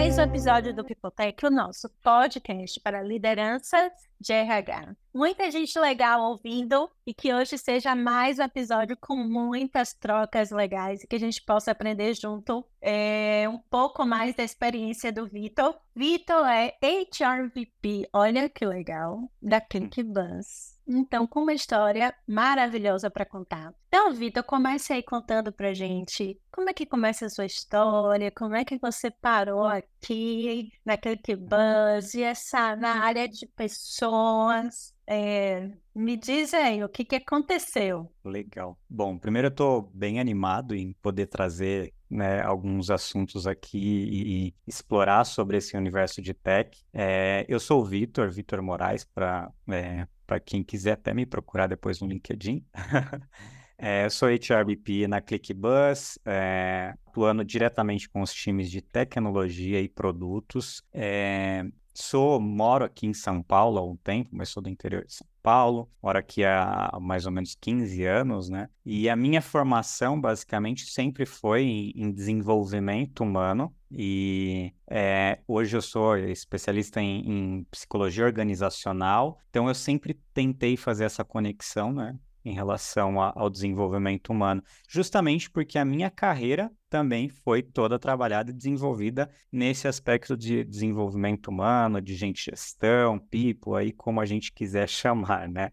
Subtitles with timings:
[0.00, 4.96] Mais um episódio do Pipotec, o nosso podcast para lideranças de RH.
[5.14, 11.04] Muita gente legal ouvindo e que hoje seja mais um episódio com muitas trocas legais
[11.04, 15.78] e que a gente possa aprender junto é, um pouco mais da experiência do Vitor.
[15.94, 20.79] Vitor é HRVP, olha que legal, da ClickBus.
[20.92, 23.72] Então, com uma história maravilhosa para contar.
[23.86, 28.56] Então, Vitor, comece aí contando pra gente como é que começa a sua história, como
[28.56, 30.94] é que você parou aqui na
[32.14, 34.92] e essa na área de pessoas.
[35.06, 38.12] É, me diz aí o que, que aconteceu.
[38.24, 38.76] Legal.
[38.88, 44.54] Bom, primeiro eu estou bem animado em poder trazer né, alguns assuntos aqui e, e,
[44.66, 46.76] explorar sobre esse universo de tech.
[46.92, 50.06] É, eu sou o Vitor, Vitor Moraes, para é,
[50.44, 52.64] quem quiser até me procurar depois no LinkedIn.
[53.78, 59.88] é, eu sou HRBP na ClickBus, é, atuando diretamente com os times de tecnologia e
[59.88, 60.82] produtos.
[60.92, 61.64] É,
[61.94, 65.29] sou, moro aqui em São Paulo há um tempo, mas sou do interior de São
[65.42, 68.68] Paulo, moro aqui há mais ou menos 15 anos, né?
[68.84, 76.16] E a minha formação, basicamente, sempre foi em, desenvolvimento humano, e é, hoje eu sou
[76.16, 82.18] especialista em, em, psicologia organizacional, então eu sempre tentei fazer essa conexão, né?
[82.44, 88.50] Em relação a, ao desenvolvimento humano, justamente porque a minha carreira também foi toda trabalhada
[88.50, 94.52] e desenvolvida nesse aspecto de desenvolvimento humano, de gente gestão, people, aí como a gente
[94.52, 95.70] quiser chamar, né?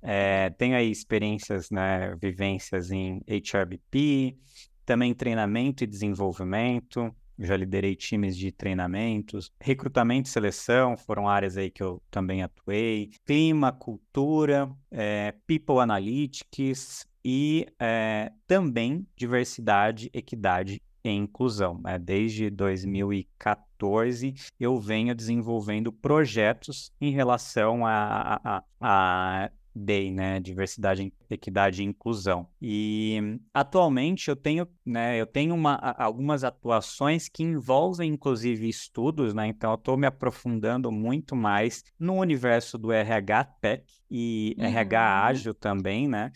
[0.00, 4.36] É, tenho aí experiências, né, vivências em HRBP,
[4.84, 11.70] também treinamento e desenvolvimento, já liderei times de treinamentos, recrutamento e seleção foram áreas aí
[11.70, 21.10] que eu também atuei, clima, cultura, é, people analytics e é, também diversidade, equidade e
[21.10, 21.80] inclusão.
[21.82, 21.98] Né?
[21.98, 28.64] Desde 2014 eu venho desenvolvendo projetos em relação a, a, a,
[29.44, 32.48] a DEI, né, diversidade, equidade e inclusão.
[32.60, 39.46] E atualmente eu tenho, né, eu tenho uma, algumas atuações que envolvem inclusive estudos, né,
[39.46, 44.64] então eu estou me aprofundando muito mais no universo do RH Tech e uhum.
[44.64, 46.30] RH ágil também, né,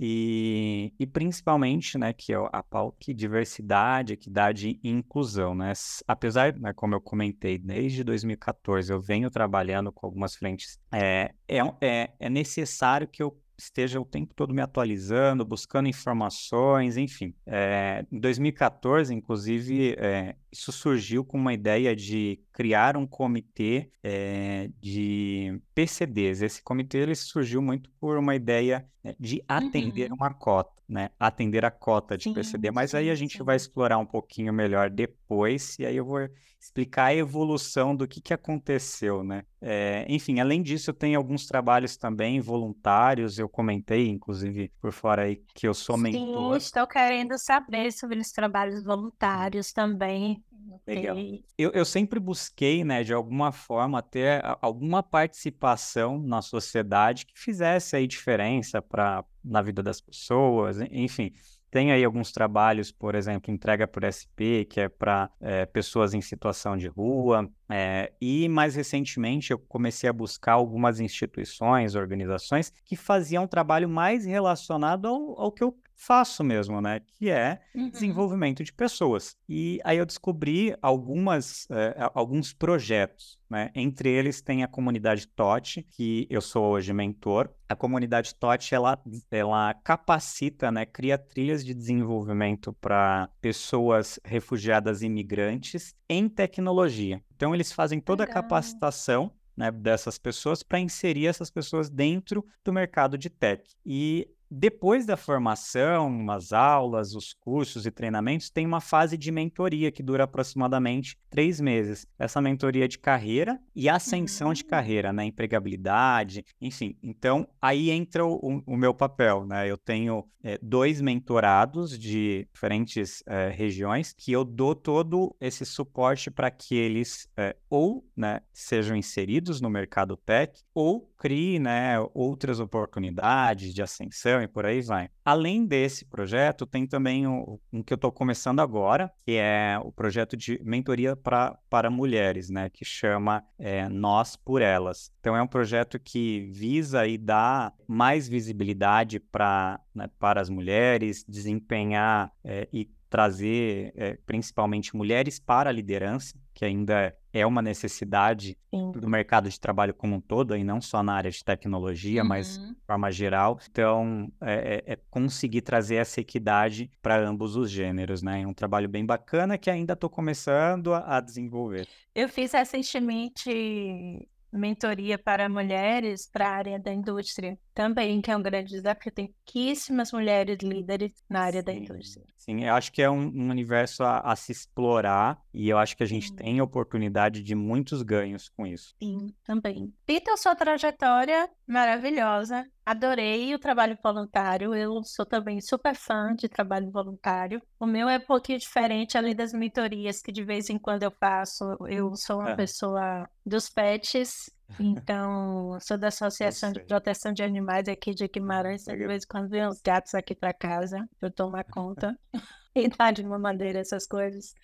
[0.00, 5.72] e, e principalmente, né, que é a pauta diversidade, equidade e inclusão, né?
[6.06, 11.58] Apesar, né, como eu comentei, desde 2014 eu venho trabalhando com algumas frentes, é, é,
[11.80, 17.34] é, é necessário que eu esteja o tempo todo me atualizando, buscando informações, enfim.
[17.44, 24.70] É, em 2014, inclusive, é, isso surgiu com uma ideia de criar um comitê é,
[24.80, 26.42] de PCDs.
[26.42, 30.16] Esse comitê ele surgiu muito por uma ideia né, de atender uhum.
[30.16, 31.10] uma cota, né?
[31.18, 32.70] Atender a cota de sim, PCD.
[32.70, 33.44] Mas sim, aí a gente sim.
[33.44, 36.28] vai explorar um pouquinho melhor depois, e aí eu vou
[36.60, 39.44] explicar a evolução do que, que aconteceu, né?
[39.60, 43.38] É, enfim, além disso, eu tenho alguns trabalhos também voluntários.
[43.38, 46.54] Eu comentei, inclusive, por fora aí, que eu sou mentor.
[46.54, 50.37] Sim, estou querendo saber sobre os trabalhos voluntários também.
[50.86, 51.16] Legal.
[51.56, 57.96] Eu, eu sempre busquei, né, de alguma forma, ter alguma participação na sociedade que fizesse
[57.96, 61.32] aí diferença para na vida das pessoas, enfim.
[61.70, 66.20] Tem aí alguns trabalhos, por exemplo, entrega por SP, que é para é, pessoas em
[66.20, 67.50] situação de rua.
[67.70, 73.88] É, e mais recentemente eu comecei a buscar algumas instituições, organizações que faziam um trabalho
[73.88, 77.00] mais relacionado ao, ao que eu faço mesmo, né?
[77.00, 77.90] Que é uhum.
[77.90, 79.36] desenvolvimento de pessoas.
[79.48, 83.70] E aí eu descobri algumas, é, alguns projetos, né?
[83.74, 87.50] Entre eles tem a comunidade TOT, que eu sou hoje mentor.
[87.68, 90.86] A comunidade TOT, ela, ela capacita, né?
[90.86, 97.20] Cria trilhas de desenvolvimento para pessoas refugiadas e imigrantes em tecnologia.
[97.38, 98.40] Então, eles fazem toda Legal.
[98.40, 103.62] a capacitação né, dessas pessoas para inserir essas pessoas dentro do mercado de tech.
[103.86, 109.90] E depois da formação, as aulas, os cursos e treinamentos, tem uma fase de mentoria
[109.90, 112.06] que dura aproximadamente três meses.
[112.18, 114.68] Essa mentoria de carreira e ascensão de hum.
[114.68, 115.24] carreira, né?
[115.24, 116.96] Empregabilidade, enfim.
[117.02, 119.70] Então, aí entra o, o meu papel, né?
[119.70, 126.30] Eu tenho é, dois mentorados de diferentes é, regiões que eu dou todo esse suporte
[126.30, 132.60] para que eles é, ou né, sejam inseridos no mercado tech ou crie né, outras
[132.60, 135.10] oportunidades de ascensão e por aí vai.
[135.24, 139.90] Além desse projeto, tem também um, um que eu estou começando agora, que é o
[139.90, 145.10] projeto de mentoria pra, para mulheres, né, que chama é, Nós por Elas.
[145.20, 151.24] Então é um projeto que visa e dar mais visibilidade pra, né, para as mulheres,
[151.28, 158.58] desempenhar é, e trazer é, principalmente mulheres para a liderança, que ainda é uma necessidade
[158.74, 158.90] Sim.
[158.90, 162.56] do mercado de trabalho como um todo, e não só na área de tecnologia, mas
[162.56, 162.72] Uhum.
[162.72, 163.60] de forma geral.
[163.70, 168.42] Então, é, é- é conseguir trazer essa equidade para ambos os gêneros, né?
[168.42, 171.86] É um trabalho bem bacana que ainda estou começando a, a desenvolver.
[172.12, 178.42] Eu fiz recentemente mentoria para mulheres para a área da indústria também, que é um
[178.42, 179.12] grande desafio.
[179.12, 182.26] Tem pouquíssimas mulheres líderes na área da Sim, indústria.
[182.36, 185.96] sim, eu acho que é um, um universo a, a se explorar e eu acho
[185.96, 186.34] que a gente Sim.
[186.34, 188.94] tem oportunidade de muitos ganhos com isso.
[189.00, 189.92] Sim, também.
[190.06, 192.66] Vitor, sua trajetória maravilhosa.
[192.84, 194.74] Adorei o trabalho voluntário.
[194.74, 197.60] Eu sou também super fã de trabalho voluntário.
[197.78, 201.10] O meu é um pouquinho diferente, além das mentorias que de vez em quando eu
[201.20, 201.64] faço.
[201.86, 202.56] Eu sou uma Aham.
[202.56, 204.37] pessoa dos pets.
[204.78, 206.80] Então, sou da Associação de.
[206.80, 208.84] Proteção de Animais aqui de Guimarães.
[208.84, 212.18] De vez em quando vem uns gatos aqui para casa para eu tomar conta
[212.74, 214.54] e dar de uma maneira essas coisas.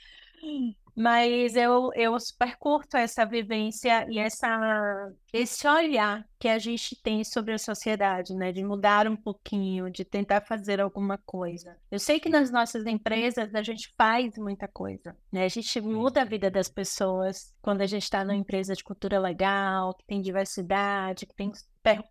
[0.97, 7.25] Mas eu, eu super curto essa vivência e essa, esse olhar que a gente tem
[7.25, 8.53] sobre a sociedade, né?
[8.53, 11.77] De mudar um pouquinho, de tentar fazer alguma coisa.
[11.91, 15.45] Eu sei que nas nossas empresas a gente faz muita coisa, né?
[15.45, 19.19] A gente muda a vida das pessoas quando a gente está numa empresa de cultura
[19.19, 21.51] legal, que tem diversidade, que tem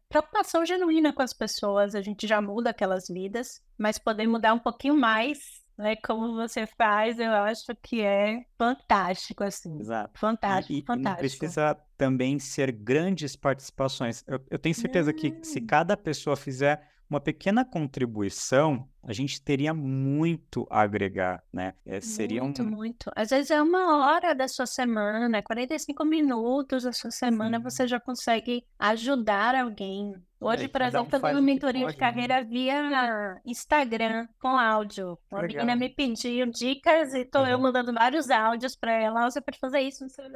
[0.10, 4.60] preocupação genuína com as pessoas, a gente já muda aquelas vidas, mas poder mudar um
[4.60, 5.96] pouquinho mais né?
[5.98, 9.80] Como você faz, eu acho que é fantástico, assim.
[9.80, 10.20] Exato.
[10.20, 11.18] Fantástico, E, e fantástico.
[11.18, 14.24] precisa também ser grandes participações.
[14.28, 19.74] Eu, eu tenho certeza que se cada pessoa fizer uma pequena contribuição, a gente teria
[19.74, 21.74] muito a agregar, né?
[21.86, 22.48] É, seria um...
[22.48, 23.12] Muito, muito.
[23.16, 27.64] Às vezes é uma hora da sua semana, 45 minutos da sua semana, Sim.
[27.64, 30.14] você já consegue ajudar alguém.
[30.40, 32.00] Hoje, É, por cada um exemplo, eu uma mentoria de pode, né?
[32.00, 35.18] carreira via Instagram com áudio.
[35.32, 35.64] Uma Legal.
[35.66, 37.58] menina me pediu dicas e tô eu Aham.
[37.62, 39.24] mandando vários áudios para ela.
[39.26, 40.30] "Ah, Você pode fazer isso, não sei o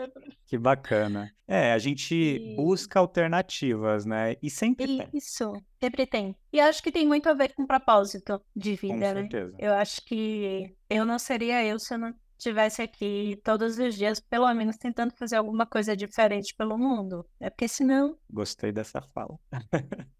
[0.46, 0.58] que.
[0.58, 1.30] Bacana.
[1.46, 4.36] É, a gente E- busca alternativas, né?
[4.42, 6.36] E sempre tem, Isso, sempre tem.
[6.54, 9.22] E acho que tem muito a ver com propósito de vida, né?
[9.22, 9.56] certeza.
[9.60, 14.20] Eu acho que eu não seria eu se eu não estivesse aqui todos os dias,
[14.20, 17.26] pelo menos tentando fazer alguma coisa diferente pelo mundo.
[17.40, 18.18] É porque senão.
[18.30, 19.38] Gostei dessa fala.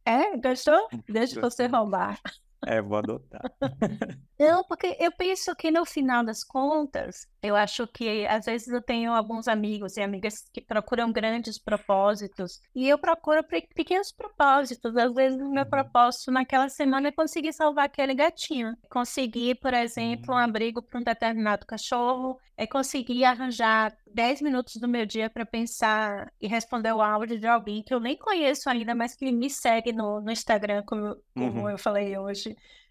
[0.06, 0.88] É, gostou?
[1.08, 1.68] Deixa você Gostei.
[1.68, 2.20] roubar.
[2.66, 3.42] É, vou adotar.
[4.40, 8.80] Não, porque eu penso que no final das contas, eu acho que às vezes eu
[8.84, 14.96] tenho alguns amigos e amigas que procuram grandes propósitos e eu procuro pe- pequenos propósitos.
[14.96, 15.70] Às vezes o meu Uhum.
[15.72, 20.44] propósito naquela semana é conseguir salvar aquele gatinho, conseguir, por exemplo, um Uhum.
[20.44, 26.32] abrigo para um determinado cachorro, é conseguir arranjar 10 minutos do meu dia para pensar
[26.40, 29.92] e responder o áudio de alguém que eu nem conheço ainda, mas que me segue
[29.94, 31.70] no, no Instagram, como, como Uhum.
[31.72, 32.47] eu falei hoje.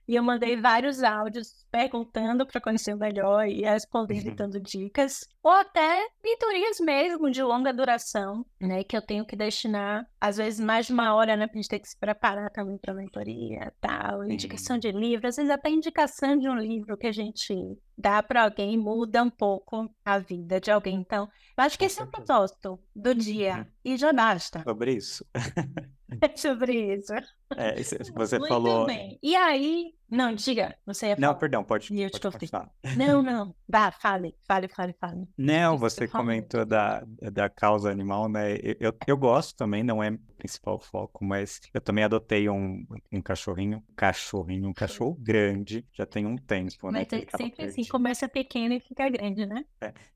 [0.08, 4.36] E eu mandei vários áudios perguntando para conhecer melhor e respondendo e Uhum.
[4.36, 5.28] dando dicas.
[5.42, 8.84] Ou até mentorias mesmo de longa duração, né?
[8.84, 11.48] Que eu tenho que destinar, às vezes, mais de uma hora, né?
[11.48, 14.22] Pra gente ter que se preparar também para mentoria tal.
[14.24, 17.52] Indicação de livro, às vezes até indicação de um livro que a gente
[17.96, 20.96] dá para alguém muda um pouco a vida de alguém.
[20.96, 23.58] Então, eu acho que esse é o propósito do dia.
[23.58, 23.66] Uhum.
[23.84, 24.62] E já basta.
[24.62, 25.24] Sobre isso.
[26.20, 27.12] É sobre isso.
[27.56, 28.86] É, isso- você Muito falou.
[28.86, 29.18] bem.
[29.22, 31.34] E aí, não, diga, você ia Não, falar.
[31.34, 32.48] perdão, pode, E eu te pode.
[32.96, 33.54] Não, não.
[33.68, 35.26] Vá, fale, fale, fale, fale.
[35.36, 38.54] Não, você comentou da, da causa animal, né?
[38.56, 42.86] Eu, eu, eu gosto também, não é o principal foco, mas eu também adotei um,
[43.12, 47.04] um cachorrinho, cachorrinho, um cachorro grande, já tem um tempo, né?
[47.10, 49.64] Mas é sempre assim, começa pequeno e fica grande, né?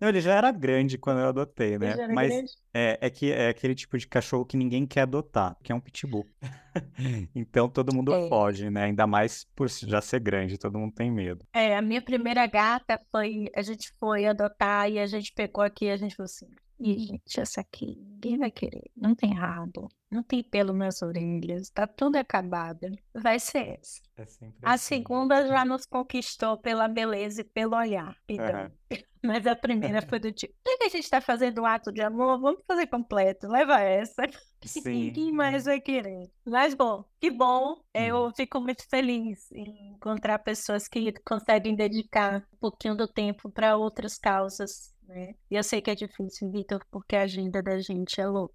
[0.01, 1.97] Não, ele já era grande quando eu adotei, Ele né?
[1.97, 2.53] já era Mas grande.
[2.75, 5.81] é, é que é aquele tipo de cachorro que ninguém quer adotar, que é um
[5.81, 6.27] pitbull.
[7.35, 8.29] Então todo mundo É.
[8.29, 8.85] foge, né?
[8.85, 11.45] Ainda mais por já ser grande, todo mundo tem medo.
[11.53, 15.87] É, a minha primeira gata foi, a gente foi adotar e a gente pegou aqui
[15.87, 16.47] e a gente falou assim,
[16.83, 21.69] Ih, gente, essa aqui, ninguém vai querer, não tem rabo, não tem pelo nas orelhas,
[21.69, 24.01] tá tudo acabado, vai ser essa.
[24.17, 24.97] É sempre A assim.
[24.97, 28.47] segunda já nos conquistou pela beleza e pelo olhar, então.
[28.47, 28.73] Aham.
[29.23, 32.01] Mas a primeira foi do tipo, já que a gente tá fazendo um ato de
[32.01, 34.23] amor, vamos fazer completo, leva essa.
[34.65, 35.33] Sim.
[35.33, 36.31] mais vai querer.
[36.45, 37.73] Mas bom, que bom.
[37.73, 37.83] Uhum.
[38.03, 43.77] Eu fico muito feliz em encontrar pessoas que conseguem dedicar um pouquinho do tempo para
[43.77, 45.35] outras causas, né?
[45.51, 48.55] E eu sei que é difícil, Vitor, porque a agenda da gente é louca.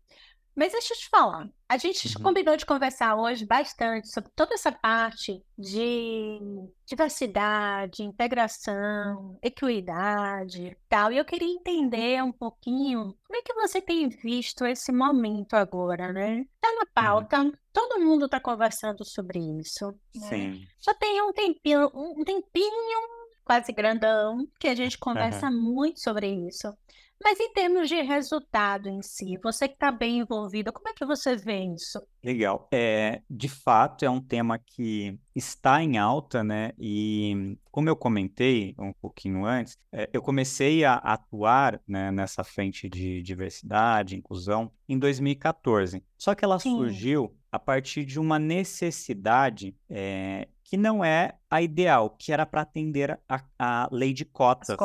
[0.58, 2.24] Mas deixa eu te falar, a gente Uhum.
[2.24, 6.40] combinou de conversar hoje bastante sobre toda essa parte de
[6.86, 11.12] diversidade, integração, equidade e tal.
[11.12, 16.14] E eu queria entender um pouquinho como é que você tem visto esse momento agora,
[16.14, 16.46] né?
[16.62, 20.30] Tá na pauta, todo mundo tá conversando sobre isso, né?
[20.30, 20.66] Sim.
[20.80, 25.62] Já tem um tempinho, um tempinho quase grandão, que a gente conversa uhum.
[25.62, 26.76] muito sobre isso.
[27.24, 31.06] Mas em termos de resultado em si, você que está bem envolvido, como é que
[31.06, 32.02] você vê isso?
[32.24, 32.68] Legal.
[32.74, 36.74] É, de fato, é um tema que está em alta, né?
[36.78, 42.90] E como eu comentei um pouquinho antes, é, eu comecei a atuar né, nessa frente
[42.90, 46.04] de diversidade, inclusão, em 2014.
[46.18, 46.76] Só que ela Sim.
[46.76, 52.62] surgiu a partir de uma necessidade é, que não é a ideal, que era para
[52.62, 54.76] atender a, a, lei de cotas,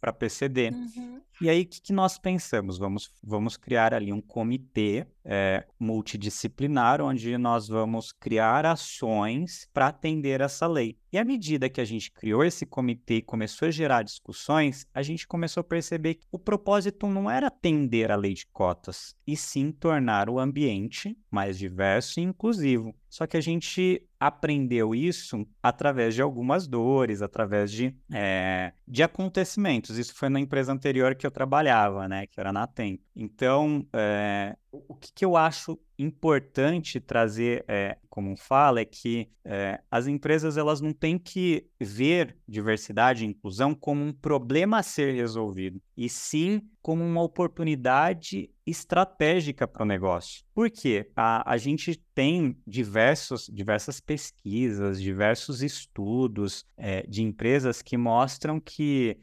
[0.00, 0.70] para PCD.
[0.70, 1.20] Uhum.
[1.40, 2.78] E aí, o que, que, nós pensamos?
[2.78, 10.40] Vamos, vamos criar ali um comitê é, multidisciplinar, onde nós vamos criar ações para atender
[10.40, 10.96] essa lei.
[11.12, 15.02] E à medida que a gente criou esse comitê e começou a gerar discussões, a
[15.02, 19.36] gente começou a perceber que o propósito não era atender a lei de cotas, e
[19.36, 22.94] sim tornar o ambiente mais diverso e inclusivo.
[23.10, 29.98] Só que a gente aprendeu isso através de algumas dores, através de, é, de acontecimentos.
[29.98, 32.26] Isso foi na empresa anterior que eu trabalhava, né?
[32.26, 33.02] Que era na Tempo.
[33.14, 39.78] Então, é, o que, que, eu acho importante trazer é, como fala é que é,
[39.90, 45.14] as empresas elas não têm que ver diversidade e inclusão como um problema a ser
[45.14, 50.44] resolvido, e sim como uma oportunidade estratégica para o negócio.
[50.54, 51.10] Por quê?
[51.14, 59.18] A, a gente tem diversos, diversas pesquisas, diversos estudos é, de empresas que mostram que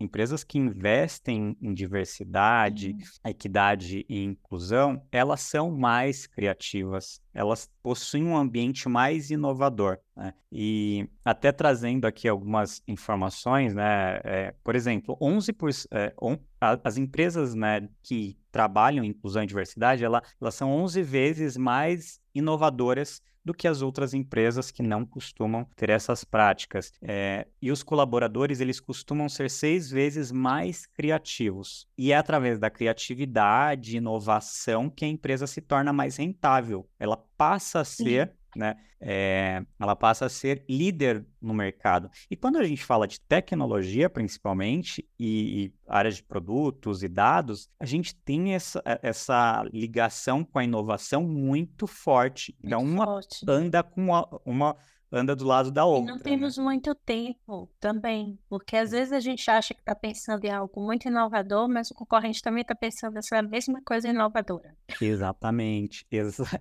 [0.00, 3.30] empresas que investem em diversidade, uhum.
[3.30, 9.98] equidade e inclusão, elas são mais criativas, elas possuem um ambiente mais inovador.
[10.16, 10.32] Né?
[10.50, 14.20] E até trazendo aqui algumas informações, né?
[14.24, 19.42] É, por exemplo, 11%, por, é, on, a, as empresas né, que trabalham em inclusão
[19.42, 24.82] e diversidade, ela, elas são 11 vezes mais inovadoras do que as outras empresas que
[24.82, 26.92] não costumam ter essas práticas.
[27.02, 31.86] É, e os colaboradores, eles costumam ser seis vezes mais criativos.
[31.96, 36.88] E é através da criatividade inovação que a empresa se torna mais rentável.
[36.98, 38.76] Ela passa a ser né?
[39.00, 42.10] É, ela passa a ser líder no mercado.
[42.30, 47.70] E quando a gente fala de tecnologia, principalmente, e, e áreas de produtos e dados,
[47.78, 52.54] a gente tem essa, essa ligação com a inovação muito forte.
[52.62, 53.44] Então, uma forte.
[53.48, 54.76] anda com uma, uma
[55.12, 56.04] anda do lado da outra.
[56.04, 56.22] E não né?
[56.22, 56.64] temos né?
[56.64, 61.08] muito tempo também, porque às vezes a gente acha que está pensando em algo muito
[61.08, 64.76] inovador, mas o concorrente também está pensando nessa mesma coisa inovadora.
[65.00, 66.06] Exatamente,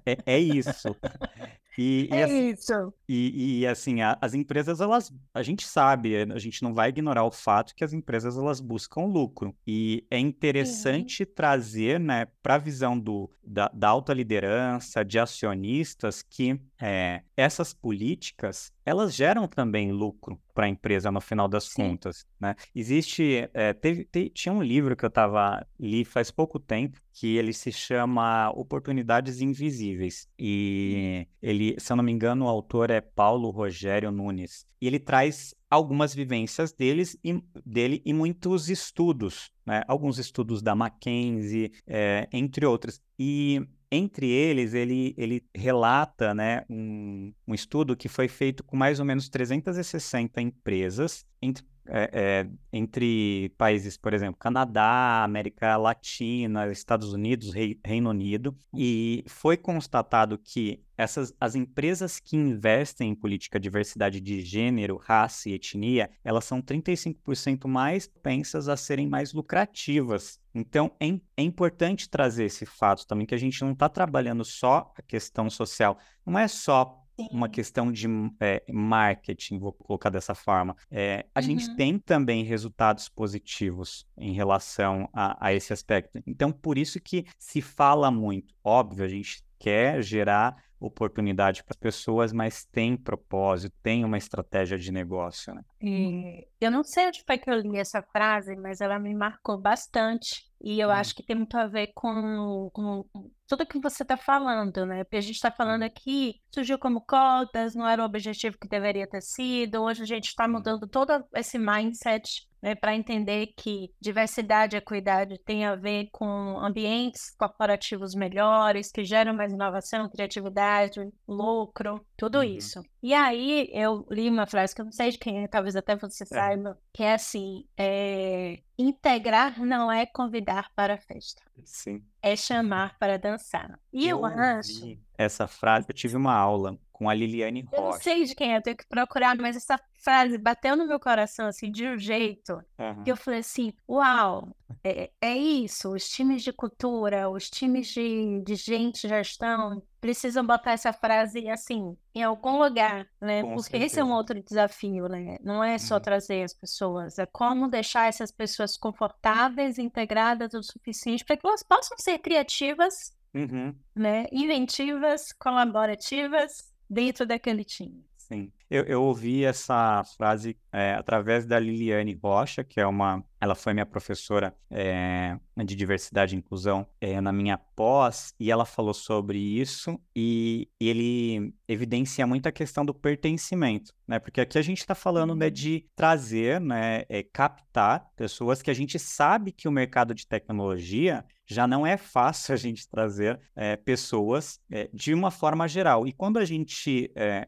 [0.05, 0.95] é, é isso.
[1.81, 2.93] E, é e, isso.
[3.07, 7.23] E, e assim, a, as empresas, elas, a gente sabe, a gente não vai ignorar
[7.23, 9.55] o fato que as empresas, elas buscam lucro.
[9.65, 11.29] E é interessante uhum.
[11.33, 17.73] trazer, né, para a visão do, da, da alta liderança, de acionistas, que é, essas
[17.73, 21.89] políticas, elas geram também lucro para a empresa no final das Sim.
[21.89, 22.55] contas, né?
[22.73, 27.35] Existe, é, teve, te, tinha um livro que eu tava li faz pouco tempo que
[27.35, 33.01] ele se chama Oportunidades Invisíveis e ele, se eu não me engano, o autor é
[33.01, 39.83] Paulo Rogério Nunes e ele traz algumas vivências deles e, dele e muitos estudos, né?
[39.87, 43.01] Alguns estudos da Mackenzie, é, entre outros.
[43.17, 48.99] E entre eles, ele, ele relata né, um, um estudo que foi feito com mais
[48.99, 57.13] ou menos 360 empresas, entre é, é, entre países, por exemplo, Canadá, América Latina, Estados
[57.13, 63.59] Unidos, Rei, Reino Unido, e foi constatado que essas as empresas que investem em política
[63.59, 69.33] de diversidade de gênero, raça e etnia, elas são 35% mais propensas a serem mais
[69.33, 70.39] lucrativas.
[70.53, 74.91] Então, é, é importante trazer esse fato também, que a gente não está trabalhando só
[74.97, 76.99] a questão social, não é só
[77.31, 78.07] uma questão de
[78.39, 80.75] é, marketing, vou colocar dessa forma.
[80.89, 81.45] É, a uhum.
[81.45, 86.21] gente tem também resultados positivos em relação a, a esse aspecto.
[86.25, 88.53] Então, por isso que se fala muito.
[88.63, 94.77] Óbvio, a gente quer gerar oportunidade para as pessoas, mas tem propósito, tem uma estratégia
[94.77, 95.61] de negócio, né?
[95.81, 99.57] E eu não sei onde foi que eu li essa frase, mas ela me marcou
[99.57, 100.49] bastante.
[100.61, 100.91] E eu hum.
[100.91, 103.05] acho que tem muito a ver com, com
[103.49, 105.03] tudo que você está falando, né?
[105.03, 109.07] Porque a gente está falando aqui, surgiu como cotas, não era o objetivo que deveria
[109.07, 109.81] ter sido.
[109.81, 115.39] Hoje a gente está mudando todo esse mindset né, para entender que diversidade e equidade
[115.39, 122.43] tem a ver com ambientes corporativos melhores, que geram mais inovação, criatividade, lucro, tudo uhum.
[122.43, 122.83] isso.
[123.01, 125.95] E aí eu li uma frase que eu não sei de quem é, talvez até
[125.95, 126.27] você é.
[126.27, 131.41] saiba, que é assim: é, integrar não é convidar para a festa.
[131.65, 132.03] Sim.
[132.21, 133.79] É chamar para dançar.
[133.91, 134.97] E eu, eu acho.
[135.17, 137.77] Essa frase, eu tive uma aula com a Liliane Rocha.
[137.77, 140.85] Eu não sei de quem é, eu tenho que procurar, mas essa frase bateu no
[140.85, 143.03] meu coração, assim, de um jeito, uhum.
[143.03, 144.53] que eu falei assim, uau,
[144.83, 150.73] é, é, isso, os times de cultura, os times de, de gente, gestão, precisam botar
[150.73, 153.43] essa frase, assim, em algum lugar, né?
[153.43, 153.85] Com Porque certeza.
[153.85, 155.37] esse é um outro desafio, né?
[155.41, 156.01] Não é só uhum.
[156.01, 161.63] trazer as pessoas, é como deixar essas pessoas confortáveis, integradas o suficiente para que elas
[161.63, 163.73] possam ser criativas, uhum.
[163.95, 164.25] né?
[164.33, 168.09] Inventivas, colaborativas dentro daquele time.
[168.31, 168.51] Sim.
[168.69, 173.25] Eu, eu ouvi essa frase é, através da Liliane Rocha, que é uma.
[173.41, 178.65] Ela foi minha professora é, de diversidade e inclusão é, na minha pós, e ela
[178.65, 184.19] falou sobre isso, e, e, ele evidencia muito a questão do pertencimento, né?
[184.19, 188.99] Porque aqui a gente está falando né, de trazer, né, captar pessoas que a gente
[188.99, 194.59] sabe que o mercado de tecnologia já não é fácil a gente trazer é, pessoas
[194.71, 196.05] é, de uma forma geral.
[196.07, 197.47] E quando a gente é,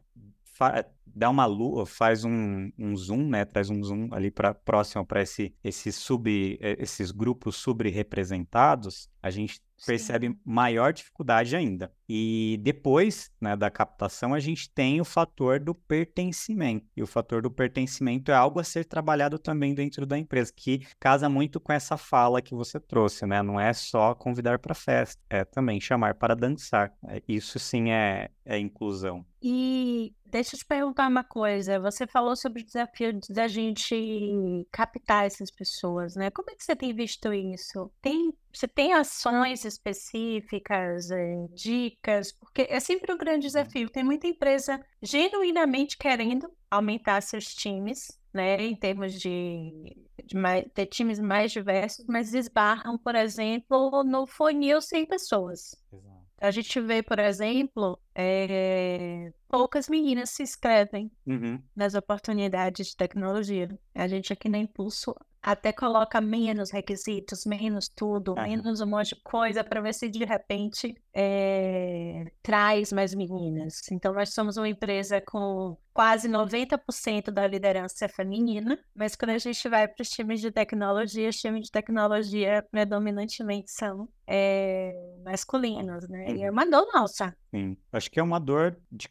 [1.06, 3.44] dá uma lua, faz um, um zoom, né?
[3.44, 9.60] Traz um zoom ali para próximo para esse, esse sub, esses grupos subrepresentados, a gente
[9.84, 10.38] percebe Sim.
[10.44, 11.92] maior dificuldade ainda.
[12.08, 16.86] E depois né, da captação, a gente tem o fator do pertencimento.
[16.96, 20.86] E o fator do pertencimento é algo a ser trabalhado também dentro da empresa, que
[21.00, 23.42] casa muito com essa fala que você trouxe, né?
[23.42, 26.92] Não é só convidar para festa, é também chamar para dançar.
[27.08, 29.24] É, isso sim é, é inclusão.
[29.44, 31.80] E deixa eu te perguntar uma coisa.
[31.80, 36.30] Você falou sobre o desafio da gente captar essas pessoas, né?
[36.30, 37.90] Como é que você tem visto isso?
[38.00, 42.30] Tem, você tem ações específicas, é, dicas?
[42.30, 43.52] Porque é sempre um grande uhum.
[43.52, 43.90] desafio.
[43.90, 48.62] Tem muita empresa genuinamente querendo aumentar seus times, né?
[48.62, 54.80] Em termos de, de mais, ter times mais diversos, mas esbarram, por exemplo, no funil
[54.80, 55.74] sem pessoas.
[55.92, 56.11] Exato.
[56.42, 59.32] A gente vê, por exemplo, é...
[59.48, 61.62] poucas meninas se inscrevem uhum.
[61.74, 63.68] nas oportunidades de tecnologia.
[63.94, 68.42] A gente aqui na Impulso até coloca menos requisitos, menos tudo, uhum.
[68.42, 73.80] menos um monte de coisa para ver se de repente é, traz mais meninas.
[73.92, 79.38] Então, nós somos uma empresa com quase 90% da liderança é feminina, mas quando a
[79.38, 84.92] gente vai para os times de tecnologia, os times de tecnologia predominantemente são é,
[85.24, 86.34] masculinos, né?
[86.34, 87.36] E é uma dor nossa.
[87.54, 89.10] Sim, acho que é uma dor de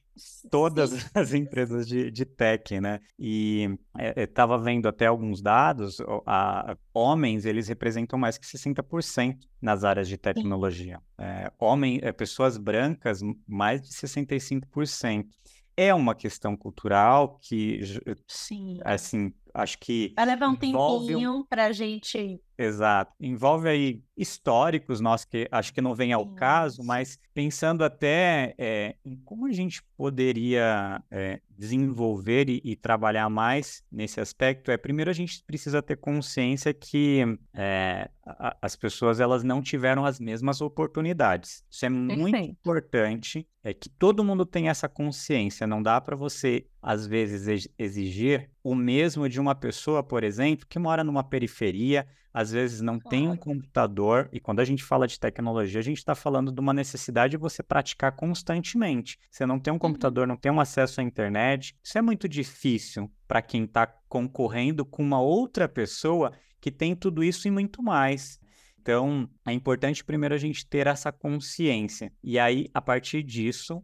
[0.50, 1.10] todas Sim.
[1.14, 3.00] as empresas de, de tech, né?
[3.20, 3.78] E
[4.18, 10.18] estava vendo até alguns dados, a, homens, eles representam mais que 60% nas áreas de
[10.18, 11.00] tecnologia.
[11.20, 15.28] É, homem, é, pessoas brancas, mais de 65%
[15.76, 17.82] é uma questão cultural que,
[18.28, 18.80] Sim.
[18.84, 20.14] assim, acho que.
[20.16, 21.46] Vai levar um tempinho um...
[21.46, 22.40] para a gente.
[22.58, 23.12] Exato.
[23.20, 26.36] Envolve aí históricos nossos que acho que não vem ao Sim.
[26.36, 33.30] caso, mas pensando até é, em como a gente poderia é, desenvolver e, e, trabalhar
[33.30, 39.20] mais nesse aspecto, é primeiro a gente precisa ter consciência que é, a, as pessoas
[39.20, 41.64] elas não tiveram as mesmas oportunidades.
[41.70, 42.20] Isso é Perfeito.
[42.20, 45.66] muito importante, é que todo mundo tenha essa consciência.
[45.66, 50.80] Não dá para você às vezes exigir o mesmo de uma pessoa, por exemplo, que
[50.80, 53.10] mora numa periferia, às vezes não claro.
[53.10, 56.60] tem um computador, e quando a gente fala de tecnologia, a gente está falando de
[56.60, 59.20] uma necessidade de você praticar constantemente.
[59.30, 59.80] Você não tem um uhum.
[59.80, 64.86] computador, não tem um acesso à internet, isso é muito difícil para quem está concorrendo
[64.86, 68.41] com uma outra pessoa que tem tudo isso e muito mais.
[68.82, 73.84] Então, é importante primeiro a gente ter essa consciência e aí, a partir disso,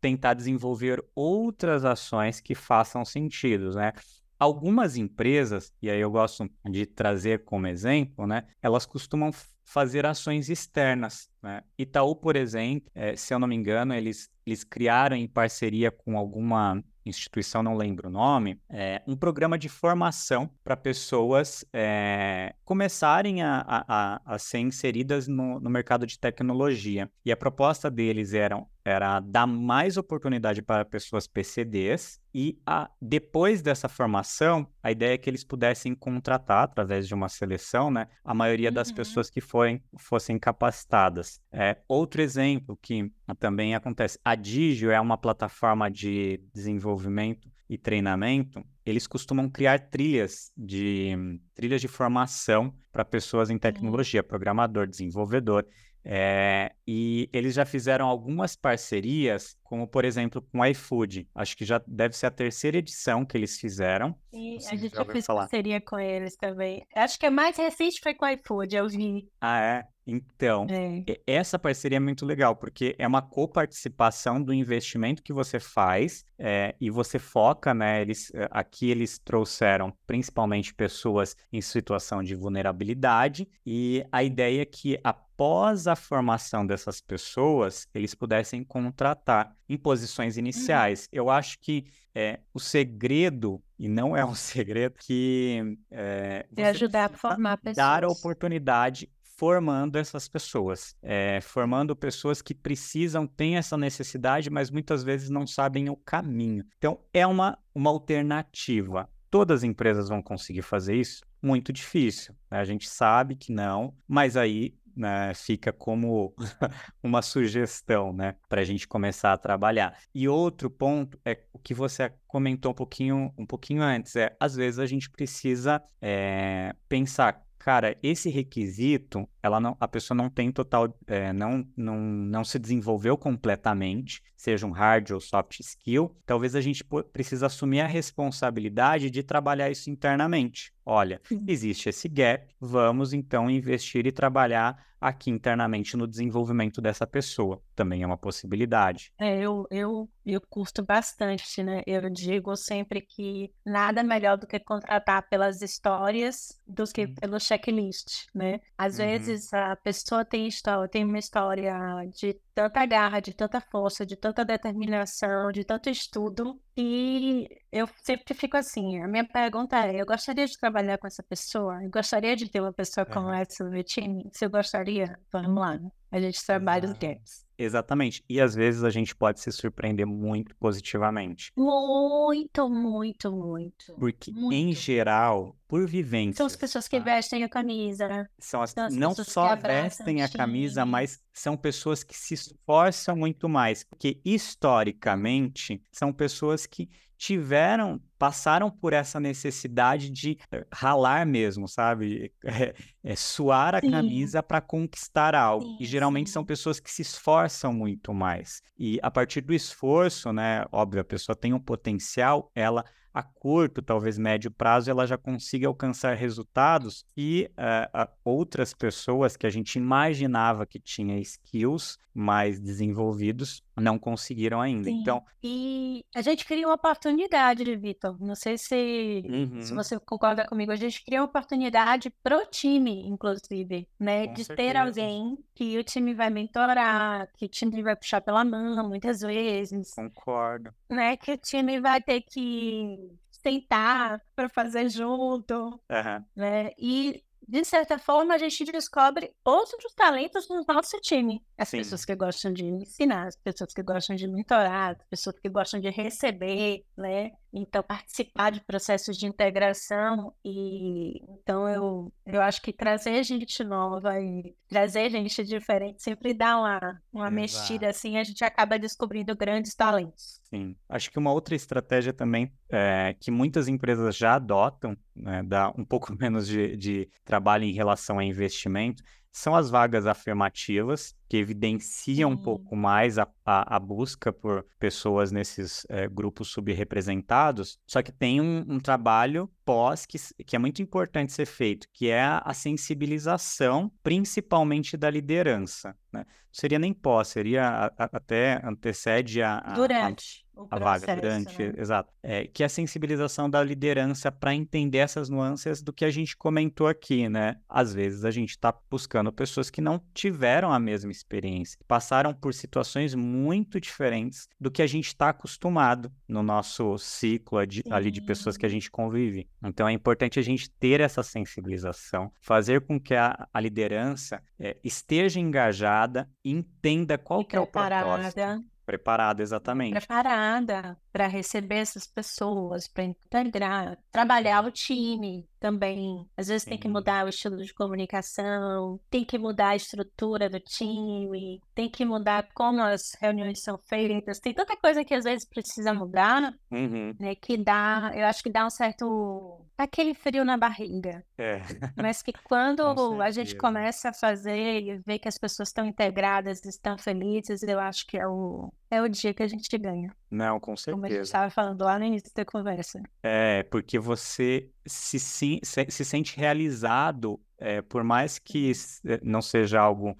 [0.00, 3.92] tentar desenvolver outras ações que façam sentido, né?
[4.38, 8.44] Algumas empresas, e aí eu gosto de trazer como exemplo, né?
[8.62, 9.32] Elas costumam
[9.64, 11.28] fazer ações externas.
[11.42, 11.62] Né?
[11.76, 16.16] Itaú, por exemplo, é, se eu não me engano, eles, eles criaram em parceria com
[16.16, 23.42] alguma instituição, não lembro o nome, é, um programa de formação para pessoas é, começarem
[23.42, 27.10] a, a, a, ser inseridas no, no mercado de tecnologia.
[27.24, 33.62] E a proposta deles era, era dar mais oportunidade para pessoas PCDs e a, depois
[33.62, 38.32] dessa formação, a ideia é que eles pudessem contratar, através de uma seleção, né, a
[38.32, 38.94] maioria das uhum.
[38.94, 41.40] pessoas que forem, fossem capacitadas.
[41.52, 48.64] É, outro exemplo que também acontece, a Digio é uma plataforma de desenvolvimento e treinamento,
[48.84, 55.66] eles costumam criar trilhas de trilhas de formação para pessoas em tecnologia, programador, desenvolvedor.
[56.10, 61.28] É, e eles já fizeram algumas parcerias, como por exemplo com o iFood.
[61.34, 64.16] Acho que já deve ser a terceira edição que eles fizeram.
[64.32, 65.42] E a gente já fez falar.
[65.42, 66.82] parceria com eles também.
[66.96, 69.28] Acho que a mais recente foi com o iFood, eu vi.
[69.38, 69.84] Ah, é?
[70.06, 71.04] Então, É.
[71.26, 76.74] essa parceria é muito legal, porque é uma coparticipação do investimento que você faz é,
[76.80, 78.00] e você foca, né?
[78.00, 84.64] Eles, eh, aqui eles trouxeram principalmente pessoas em situação de vulnerabilidade, e a ideia é
[84.64, 84.98] que
[85.38, 90.40] após a formação dessas pessoas, eles pudessem contratar em posições Uhum.
[90.40, 91.08] iniciais.
[91.12, 96.62] Eu acho que é, o segredo, e não é um segredo, que é, De você
[96.64, 98.18] ajudar a formar dar a pessoas.
[98.18, 105.30] oportunidade formando essas pessoas, é, formando pessoas que precisam, têm essa necessidade, mas muitas vezes
[105.30, 106.64] não sabem o caminho.
[106.78, 109.08] Então, é uma, uma alternativa.
[109.30, 111.22] Todas as empresas vão conseguir fazer isso?
[111.40, 112.34] Muito difícil.
[112.50, 112.58] né?
[112.58, 116.34] A gente sabe que não, mas aí né, fica como
[117.02, 119.96] uma sugestão, né, para a gente começar a trabalhar.
[120.14, 124.54] E outro ponto é o que você comentou um pouquinho, um pouquinho antes, é às
[124.56, 130.50] vezes a gente precisa é, pensar cara, esse requisito, ela não, a pessoa não tem
[130.50, 136.54] total, é, não, não, não se desenvolveu completamente, seja um hard ou soft skill, talvez
[136.54, 140.72] a gente precisa assumir a responsabilidade de trabalhar isso internamente.
[140.84, 147.62] Olha, existe esse gap, vamos então investir e trabalhar aqui internamente no desenvolvimento dessa pessoa.
[147.76, 149.12] Também é uma possibilidade.
[149.18, 151.82] É, eu, eu, eu curto bastante, né?
[151.86, 157.14] Eu digo sempre que nada melhor do que contratar pelas histórias do que Sim.
[157.14, 158.60] pelo checklist, né?
[158.76, 159.06] Às Uhum.
[159.06, 161.74] vezes a pessoa tem história, tem uma história
[162.14, 168.34] de tanta garra, de tanta força, de tanta determinação, de tanto estudo, e eu sempre
[168.34, 171.82] fico assim, a minha pergunta é, eu gostaria de trabalhar com essa pessoa?
[171.82, 173.38] Eu gostaria de ter uma pessoa como Aham.
[173.38, 174.28] essa no meu time?
[174.32, 175.78] Se eu gostaria, vamos lá?
[176.10, 177.47] A gente trabalha os Exato.
[177.58, 178.24] Exatamente.
[178.28, 181.52] E às vezes a gente pode se surpreender muito positivamente.
[181.56, 183.94] Muito, muito, muito.
[183.98, 184.78] Porque, em Muito.
[184.78, 185.88] geral, por
[186.34, 187.04] São as pessoas que tá?
[187.04, 188.26] vestem a camisa, né?
[188.38, 193.16] São as, São as não só vestem a camisa, mas são pessoas que se esforçam
[193.16, 193.82] muito mais.
[193.82, 202.32] Porque, historicamente, são pessoas que tiveram, passaram por essa necessidade de eh, ralar mesmo, sabe?
[202.44, 205.74] É, é suar a Sim, camisa para conquistar algo.
[205.78, 206.46] E sim, geralmente são sim.
[206.46, 208.62] pessoas que se esforçam muito mais.
[208.78, 210.64] E a partir do esforço, né?
[210.72, 215.66] Óbvio, a pessoa tem um potencial, ela a curto, talvez médio prazo, ela já consiga
[215.66, 222.60] alcançar resultados que eh, a- outras pessoas que a gente imaginava que tinha skills mais
[222.60, 224.84] desenvolvidos não conseguiram ainda.
[224.84, 225.00] Sim.
[225.00, 228.16] Então, E a gente cria uma oportunidade, Vitor.
[228.20, 229.22] Não sei se,
[229.60, 230.72] se uhum, você concorda comigo.
[230.72, 234.26] A gente cria uma oportunidade pro time, inclusive, né?
[234.28, 234.80] com De ter certeza.
[234.80, 239.94] alguém que o time vai mentorar, que o time vai puxar pela mão, muitas vezes,
[239.94, 240.72] Concordo.
[240.90, 241.16] né?
[241.16, 245.80] Que o time vai ter que sentar para fazer junto.
[245.90, 246.70] Aham, né?
[246.78, 251.42] E, de certa forma, a gente descobre outros talentos no nosso time.
[251.56, 251.78] As Sim.
[251.78, 255.80] pessoas que gostam de ensinar, as pessoas que gostam de mentorar, as pessoas que gostam
[255.80, 257.30] de receber, né?
[257.52, 260.34] Então, participar de processos de integração.
[260.44, 266.58] E então eu, eu acho que trazer gente nova e trazer gente diferente sempre dá
[266.58, 270.40] uma, uma mexida assim, a gente acaba descobrindo grandes talentos.
[270.44, 270.76] Sim.
[270.88, 275.84] Acho que uma outra estratégia também é, que muitas empresas já adotam, né, dá um
[275.84, 279.02] pouco menos de, de trabalho em relação a investimento,
[279.38, 285.30] são as vagas afirmativas, que evidenciam um pouco mais a, a, a busca por pessoas
[285.30, 290.80] nesses eh, grupos subrepresentados, só que tem um, um trabalho pós que, que é muito
[290.82, 296.20] importante ser feito, que é a, sensibilização, principalmente da liderança, né?
[296.26, 301.74] Não seria nem pós, seria a- a- até antecede a, Durante a vaga durante, né?
[301.78, 306.10] exato, é, que é a sensibilização da liderança para entender essas nuances do que a
[306.10, 307.56] gente comentou aqui, né?
[307.68, 312.52] Às vezes a gente está buscando pessoas que não tiveram a mesma experiência, passaram por
[312.54, 318.20] situações muito diferentes do que a gente está acostumado no nosso ciclo de- ali de
[318.22, 319.48] pessoas que a gente convive.
[319.62, 324.76] Então é importante a gente ter essa sensibilização, fazer com que a, a liderança é,
[324.82, 328.68] esteja engajada, entenda qual que é o propósito.
[328.88, 329.92] Preparada exatamente.
[329.92, 336.26] preparada para receber essas pessoas, para integrar, trabalhar o time também.
[336.34, 336.92] Às vezes tem que Sim.
[336.94, 342.48] mudar o estilo de comunicação, tem que mudar a estrutura do time, tem que mudar
[342.54, 344.38] como as reuniões são feitas.
[344.40, 347.14] Tem tanta coisa que às vezes precisa mudar, Uhum.
[347.20, 347.34] né?
[347.34, 351.24] Que dá, eu acho que dá um certo aquele frio na barriga.
[351.36, 351.58] É,
[351.96, 352.82] Mas que quando
[353.20, 357.78] a gente começa a fazer e ver que as pessoas estão integradas, estão felizes, eu
[357.78, 360.14] acho que é o, é o dia que a gente ganha.
[360.30, 361.22] Não, com Como a gente certeza.
[361.22, 363.00] estava falando lá no início da conversa.
[363.22, 368.72] É, porque você se, se, se se sente realizado é, por mais que
[369.06, 370.16] eh, não seja algo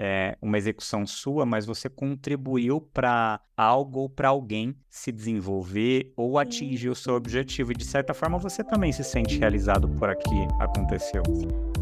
[0.00, 6.38] é, uma execução sua, mas você contribuiu para algo ou para alguém se desenvolver ou
[6.38, 7.72] atingir o seu objetivo.
[7.72, 11.22] E de certa forma você também se sente realizado por aqui aconteceu.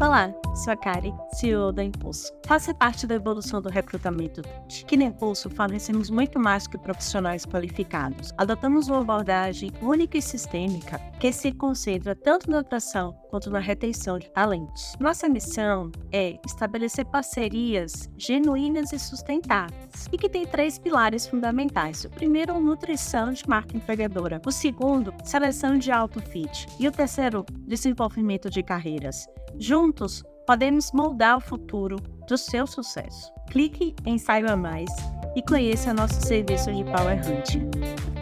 [0.01, 2.33] Olá, sou a Kari, CEO da Impulso.
[2.47, 4.41] Faça parte da evolução do recrutamento.
[4.87, 8.33] Que na Impulso fornecemos muito mais que profissionais qualificados.
[8.37, 14.17] Adotamos uma abordagem única e sistêmica que se concentra tanto na atração quanto na retenção
[14.17, 14.93] de talentos.
[14.99, 22.05] Nossa missão é estabelecer parcerias genuínas e sustentáveis e que tem três pilares fundamentais.
[22.05, 24.41] O primeiro, nutrição de marca empregadora.
[24.45, 26.67] O segundo, seleção de alto fit.
[26.79, 29.27] E o terceiro, desenvolvimento de carreiras.
[29.57, 33.36] Juntos, podemos moldar o futuro do seu sucesso.
[33.49, 34.89] Clique em Saiba Mais
[35.35, 37.69] e conheça nosso serviço de Power Hunting.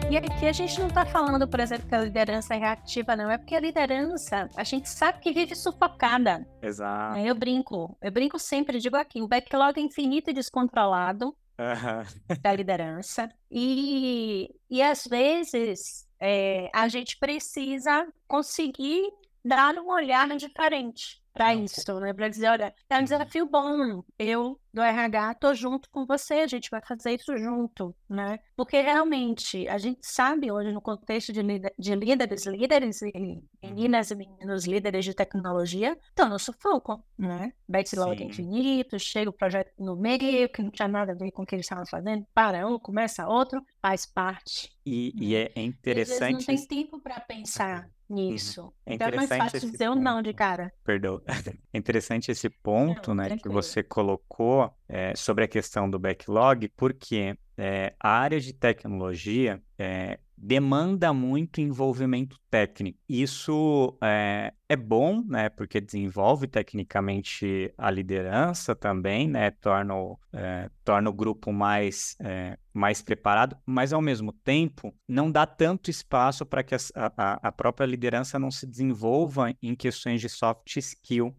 [0.08, 3.28] E aqui a gente não está falando, por exemplo, que a liderança é reativa, não.
[3.28, 6.46] É porque a liderança, a gente sabe que vive sufocada.
[6.62, 7.18] Exato.
[7.18, 12.36] Eu brinco, eu brinco sempre, digo aqui, o backlog é infinito e descontrolado uhum.
[12.40, 13.28] da liderança.
[13.50, 19.10] E, e às vezes é, a gente precisa conseguir
[19.44, 22.12] dar um olhar diferente para isso, né?
[22.12, 23.04] Para dizer, olha, é um uhum.
[23.04, 24.02] desafio bom.
[24.18, 28.38] Eu do RH tô junto com você, a gente vai fazer isso junto, né?
[28.54, 31.42] Porque realmente a gente sabe hoje no contexto de,
[31.78, 37.52] de líderes, líderes e meninas e meninos líderes de tecnologia estão no sufoco, né?
[37.66, 41.46] Backlog infinito, chega o projeto no meio que não tinha nada a ver com o
[41.46, 44.70] que eles estavam fazendo, para um, começa outro, faz parte.
[44.84, 46.36] E, e é interessante.
[46.36, 48.72] Às vezes não tem tempo para pensar nisso.
[48.84, 50.72] É então é mais fácil dizer o não de cara.
[50.84, 51.20] Perdão.
[51.26, 51.32] É
[51.76, 53.42] interessante esse ponto, não, né, tranquilo.
[53.42, 59.62] que você colocou é, sobre a questão do backlog, porque é, a área de tecnologia
[59.78, 62.98] é, demanda muito envolvimento técnico.
[63.08, 70.70] Isso é, é, bom, né, porque desenvolve tecnicamente a liderança também, né, torna o, é,
[70.84, 76.44] torna o grupo mais, é, mais preparado, mas ao mesmo tempo não dá tanto espaço
[76.44, 81.34] para que a, a, a própria liderança não se desenvolva em questões de soft skill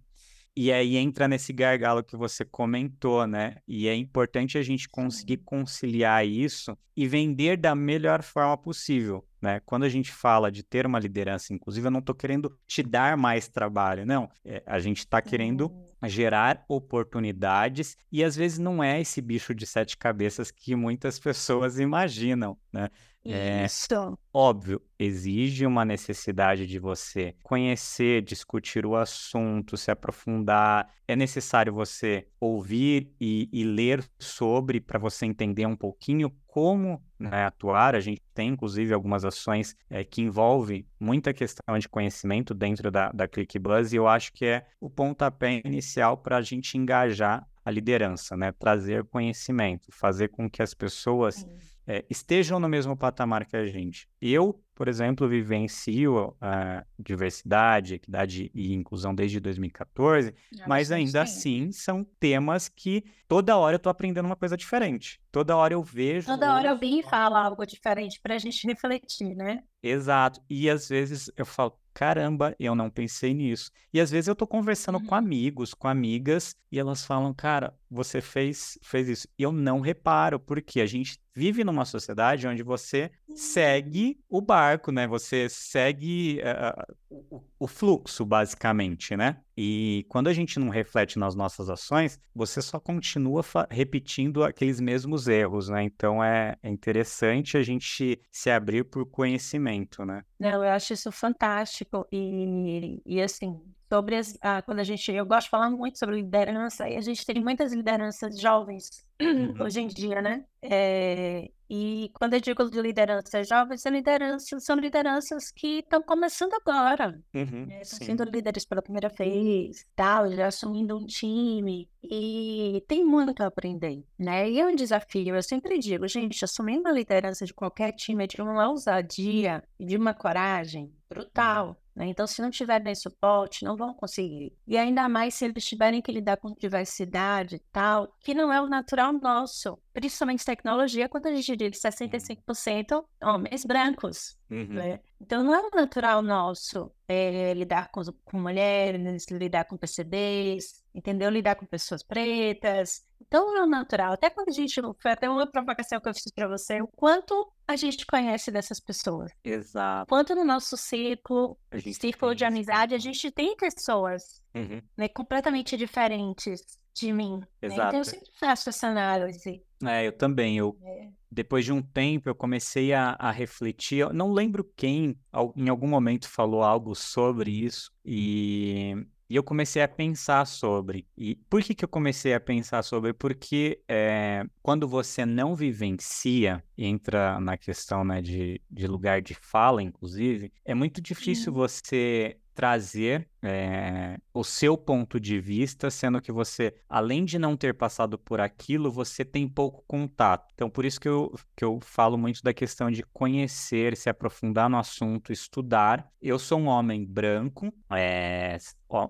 [0.58, 3.58] e aí entra nesse gargalo que você comentou, né?
[3.68, 9.62] E é importante a gente conseguir conciliar isso e vender da melhor forma possível, né?
[9.68, 13.16] Quando a gente fala de ter uma liderança, inclusive, eu não estou querendo te dar
[13.16, 14.28] mais trabalho, não.
[14.44, 15.72] É, a gente está querendo
[16.04, 21.80] gerar oportunidades e às vezes não é esse bicho de sete cabeças que muitas pessoas
[21.80, 22.90] imaginam, né?
[23.30, 24.18] É, Isso.
[24.34, 30.88] Óbvio, exige uma necessidade de você conhecer, discutir o assunto, se aprofundar.
[31.06, 37.46] É necessário você ouvir e, e ler sobre para você entender um pouquinho como né,
[37.46, 37.96] atuar.
[37.96, 43.12] A gente tem, inclusive, algumas ações é, que envolvem muita questão de conhecimento dentro da,
[43.12, 47.72] da ClickBuzz e eu acho que é o pontapé inicial para a gente engajar a
[47.72, 48.52] liderança, né?
[48.54, 51.46] trazer conhecimento, fazer com que as pessoas.
[51.88, 54.10] É, estejam no mesmo patamar que a gente.
[54.22, 60.36] Eu, por exemplo, vivencio a diversidade, equidade e inclusão desde 2014,
[60.68, 65.22] mas ainda assim são temas que toda hora eu estou aprendendo uma coisa diferente.
[65.32, 66.28] Toda hora eu vejo.
[66.28, 69.64] Toda hora alguém fala algo diferente para a gente refletir, né?
[69.82, 70.42] Exato.
[70.50, 73.72] E às vezes eu falo, caramba, eu não pensei nisso.
[73.94, 75.06] E às vezes eu tô conversando uhum.
[75.06, 79.28] com amigos, com amigas, e elas falam, cara, você fez, fez isso.
[79.38, 84.92] E eu não reparo, porque a gente vive numa sociedade onde você segue o barco,
[84.92, 85.08] né?
[85.08, 89.38] Você segue uh, o, o, fluxo, basicamente, né?
[89.56, 95.28] E quando a gente não reflete nas nossas ações, você só continua repetindo aqueles mesmos
[95.28, 95.84] erros, né?
[95.84, 100.24] Então é, é interessante a gente se abrir por conhecimento, né?
[100.40, 102.08] Não, eu acho isso fantástico.
[102.12, 106.18] E, e assim, sobre as, ah, quando a gente, eu gosto de falar muito sobre
[106.18, 109.56] liderança, e a gente tem muitas lideranças jovens uhum.
[109.62, 110.46] hoje em dia, né?
[110.62, 116.54] É, e quando eu digo de lideranças jovens, são lideranças, são lideranças que estão começando
[116.54, 117.82] agora, uhum, né?
[117.82, 123.48] estão sendo líderes pela primeira vez, tal, já assumindo um time, e tem muito a
[123.48, 124.50] aprender, né?
[124.50, 128.28] E é um desafio, eu sempre digo, gente, assumir uma liderança de qualquer time é
[128.28, 131.78] de uma ousadia e de uma coragem brutal.
[131.98, 132.06] Né?
[132.06, 134.54] Então, se não tiverem suporte, não vão conseguir.
[134.68, 138.62] E ainda mais se eles tiverem que lidar com diversidade e tal, que não é
[138.62, 139.80] o natural nosso.
[139.98, 144.38] Principalmente tecnologia, quando a gente diz 65% homens brancos.
[144.48, 144.68] Uhum.
[144.76, 145.00] Né?
[145.20, 151.32] Então, não é natural nosso é, lidar com, com mulheres, lidar com PCDs, entendeu?
[151.32, 153.04] Lidar com pessoas pretas.
[153.20, 154.14] Então, não é natural.
[154.14, 154.80] Até quando a gente.
[155.02, 158.80] Foi até uma provocação que eu fiz para você, o quanto a gente conhece dessas
[158.80, 159.32] pessoas.
[159.44, 160.08] Exato.
[160.08, 161.58] Quanto no nosso círculo,
[162.00, 163.02] círculo de amizade, a contato.
[163.02, 164.80] gente tem pessoas Uhum.
[164.96, 166.62] né, completamente diferentes
[166.94, 167.40] de mim.
[167.40, 167.48] né?
[167.62, 168.06] Então, eu Exato.
[168.06, 169.64] sempre faço essa análise.
[169.86, 170.58] É, eu também.
[170.58, 171.12] Eu, né?
[171.30, 174.00] depois de um tempo, eu comecei a, a refletir.
[174.00, 175.18] Eu não lembro quem,
[175.56, 178.96] em algum momento, falou algo sobre isso, e,
[179.30, 181.06] e eu comecei a pensar sobre.
[181.18, 183.14] E por que que eu comecei a pensar sobre?
[183.14, 189.34] Porque é, quando você não vivencia, e entra na questão, né, de, de lugar de
[189.36, 191.60] fala, inclusive, é muito difícil Uhum.
[191.60, 197.76] você trazer é, o seu ponto de vista, sendo que você, além de não ter
[197.76, 200.52] passado por aquilo, você tem pouco contato.
[200.56, 204.68] Então, por isso que eu, que eu falo muito da questão de conhecer, se aprofundar
[204.72, 206.10] no assunto, estudar.
[206.20, 208.58] Eu sou um homem branco, é,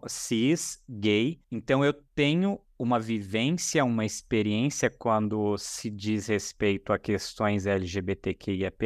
[0.09, 7.65] cis, gay, então eu tenho uma vivência, uma experiência quando se diz respeito a questões
[7.65, 8.85] LGBTQIAP+.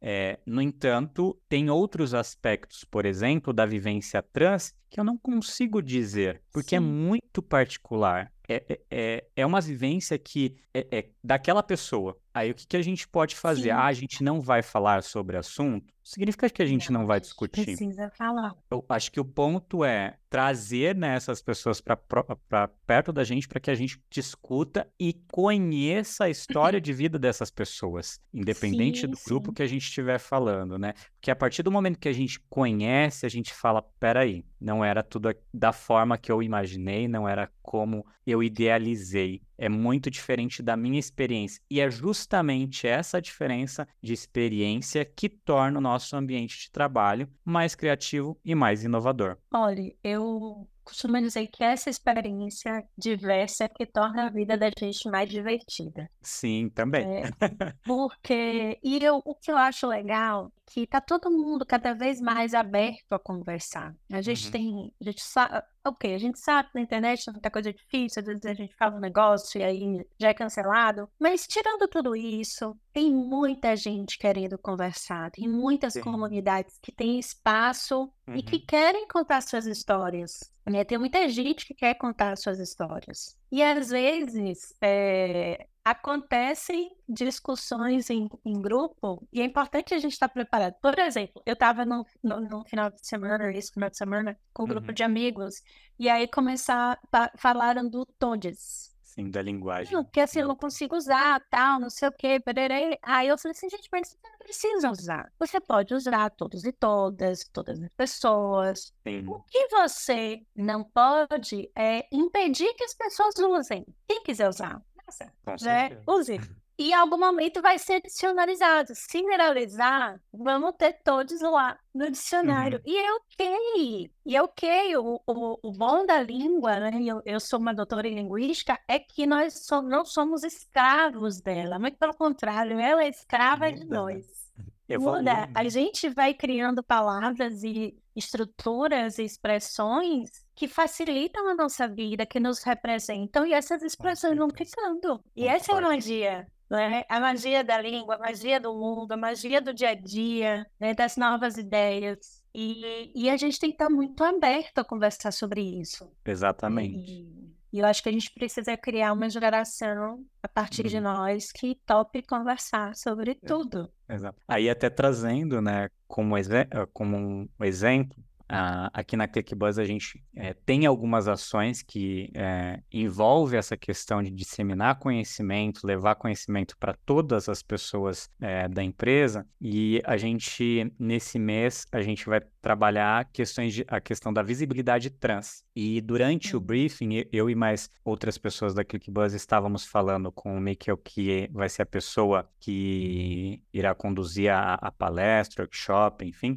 [0.00, 5.82] É, no entanto, tem outros aspectos, por exemplo, da vivência trans, que eu não consigo
[5.82, 6.84] dizer, porque é Sim.
[6.86, 8.32] muito particular.
[8.48, 12.16] É, é, é- é uma vivência que é, é daquela pessoa.
[12.38, 13.62] Aí o que, que a gente pode fazer?
[13.64, 13.70] Sim.
[13.70, 15.92] Ah, a gente não vai falar sobre assunto?
[16.04, 17.64] Significa que a gente não Não, vai discutir.
[17.64, 18.54] Precisa falar.
[18.70, 23.60] Eu acho que o ponto é trazer né, essas pessoas para perto da gente para
[23.60, 29.18] que a gente discuta e conheça a história de vida dessas pessoas, independente Sim, do
[29.26, 29.54] grupo sim.
[29.54, 30.94] que a gente estiver falando, né?
[31.14, 35.02] Porque a partir do momento que a gente conhece, a gente fala, peraí, não era
[35.02, 39.42] tudo da forma que eu imaginei, não era como eu idealizei.
[39.58, 41.60] É muito diferente da minha experiência.
[41.68, 47.74] E é justamente essa diferença de experiência que torna o nosso ambiente de trabalho mais
[47.74, 49.36] criativo e mais inovador.
[49.52, 55.06] Olha, eu costumo dizer que essa experiência diversa é que torna a vida da gente
[55.10, 56.08] mais divertida.
[56.22, 57.04] Sim, também.
[57.04, 57.22] É,
[57.84, 62.20] porque, e eu, o que eu acho legal é que tá todo mundo cada vez
[62.20, 63.94] mais aberto a conversar.
[64.12, 64.50] A gente Uhum.
[64.52, 68.20] tem, a gente sabe, ok, a gente sabe que na internet tem muita coisa difícil,
[68.20, 72.14] às vezes a gente fala um negócio e aí já é cancelado, mas tirando tudo
[72.16, 76.00] isso, tem muita gente querendo conversar, tem muitas Sim.
[76.00, 78.62] comunidades que têm espaço e que Uhum.
[78.66, 80.50] querem contar suas histórias.
[80.66, 80.84] né?
[80.84, 83.36] Tem muita gente que quer contar suas histórias.
[83.50, 90.28] E às vezes é, acontecem discussões em, em grupo e é importante a gente estar
[90.28, 90.74] preparado.
[90.80, 94.64] Por exemplo, eu estava no, no, no final de semana, esse final de semana, com
[94.64, 94.94] um grupo Uhum.
[94.94, 95.62] de amigos,
[95.98, 96.98] e aí começar,
[97.36, 98.96] falaram do todes.
[99.02, 99.92] Sim, da linguagem.
[99.94, 102.98] Não, porque assim eu não consigo usar, tal, não sei o quê, pererê.
[103.02, 105.32] Aí eu falei assim, gente, mas você não precisa usar.
[105.40, 108.92] Você pode usar todos e todas, todas as pessoas.
[109.04, 109.26] Sim.
[109.26, 113.84] O que você não pode é impedir que as pessoas usem.
[114.06, 115.88] Quem quiser usar, nossa, Com né?
[115.88, 116.02] certeza.
[116.06, 116.40] Use.
[116.80, 118.94] E em algum momento vai ser dicionarizado.
[118.94, 122.78] Se generalizar, vamos ter todos lá no dicionário.
[122.86, 122.92] Uhum.
[122.92, 124.10] E é ok.
[124.24, 124.96] E é ok.
[124.96, 127.02] O, o, o bom da língua, né?
[127.02, 131.80] Eu, eu sou uma doutora em linguística, é que nós so- não somos escravos dela.
[131.80, 133.96] Muito pelo contrário, ela é escrava de Muda, né?
[134.14, 134.52] nós.
[134.88, 135.50] Evolui, Muda.
[135.56, 142.40] A gente vai criando palavras e estruturas e expressões que facilitam a nossa vida, que
[142.40, 145.22] nos representam, e essas expressões vão ficando.
[145.36, 147.04] E essa é a magia, né?
[147.08, 150.94] A magia da língua, a magia do mundo, a magia do dia a dia, né?
[150.94, 152.42] Das novas ideias.
[152.52, 156.10] E, e a gente tem que estar muito aberto a conversar sobre isso.
[156.24, 156.98] Exatamente.
[157.08, 161.02] E, e eu acho que a gente precisa criar uma geração a partir de Uhum.
[161.04, 163.88] nós que tope conversar sobre tudo.
[164.08, 164.38] Exato.
[164.48, 168.16] Aí até trazendo, né, como, exe- como um exemplo,
[168.48, 174.22] ah, aqui na ClickBuzz a gente eh, tem algumas ações que eh, envolve essa questão
[174.22, 180.90] de disseminar conhecimento, levar conhecimento para todas as pessoas eh, da empresa e a gente,
[180.98, 185.64] nesse mês, a gente vai trabalhar questões de, a questão da visibilidade trans.
[185.74, 186.64] E durante o Uhum.
[186.64, 191.68] briefing, eu e mais outras pessoas da ClickBuzz estávamos falando com o Mikkel, que vai
[191.68, 196.56] ser a pessoa que irá conduzir a, a palestra, workshop, enfim.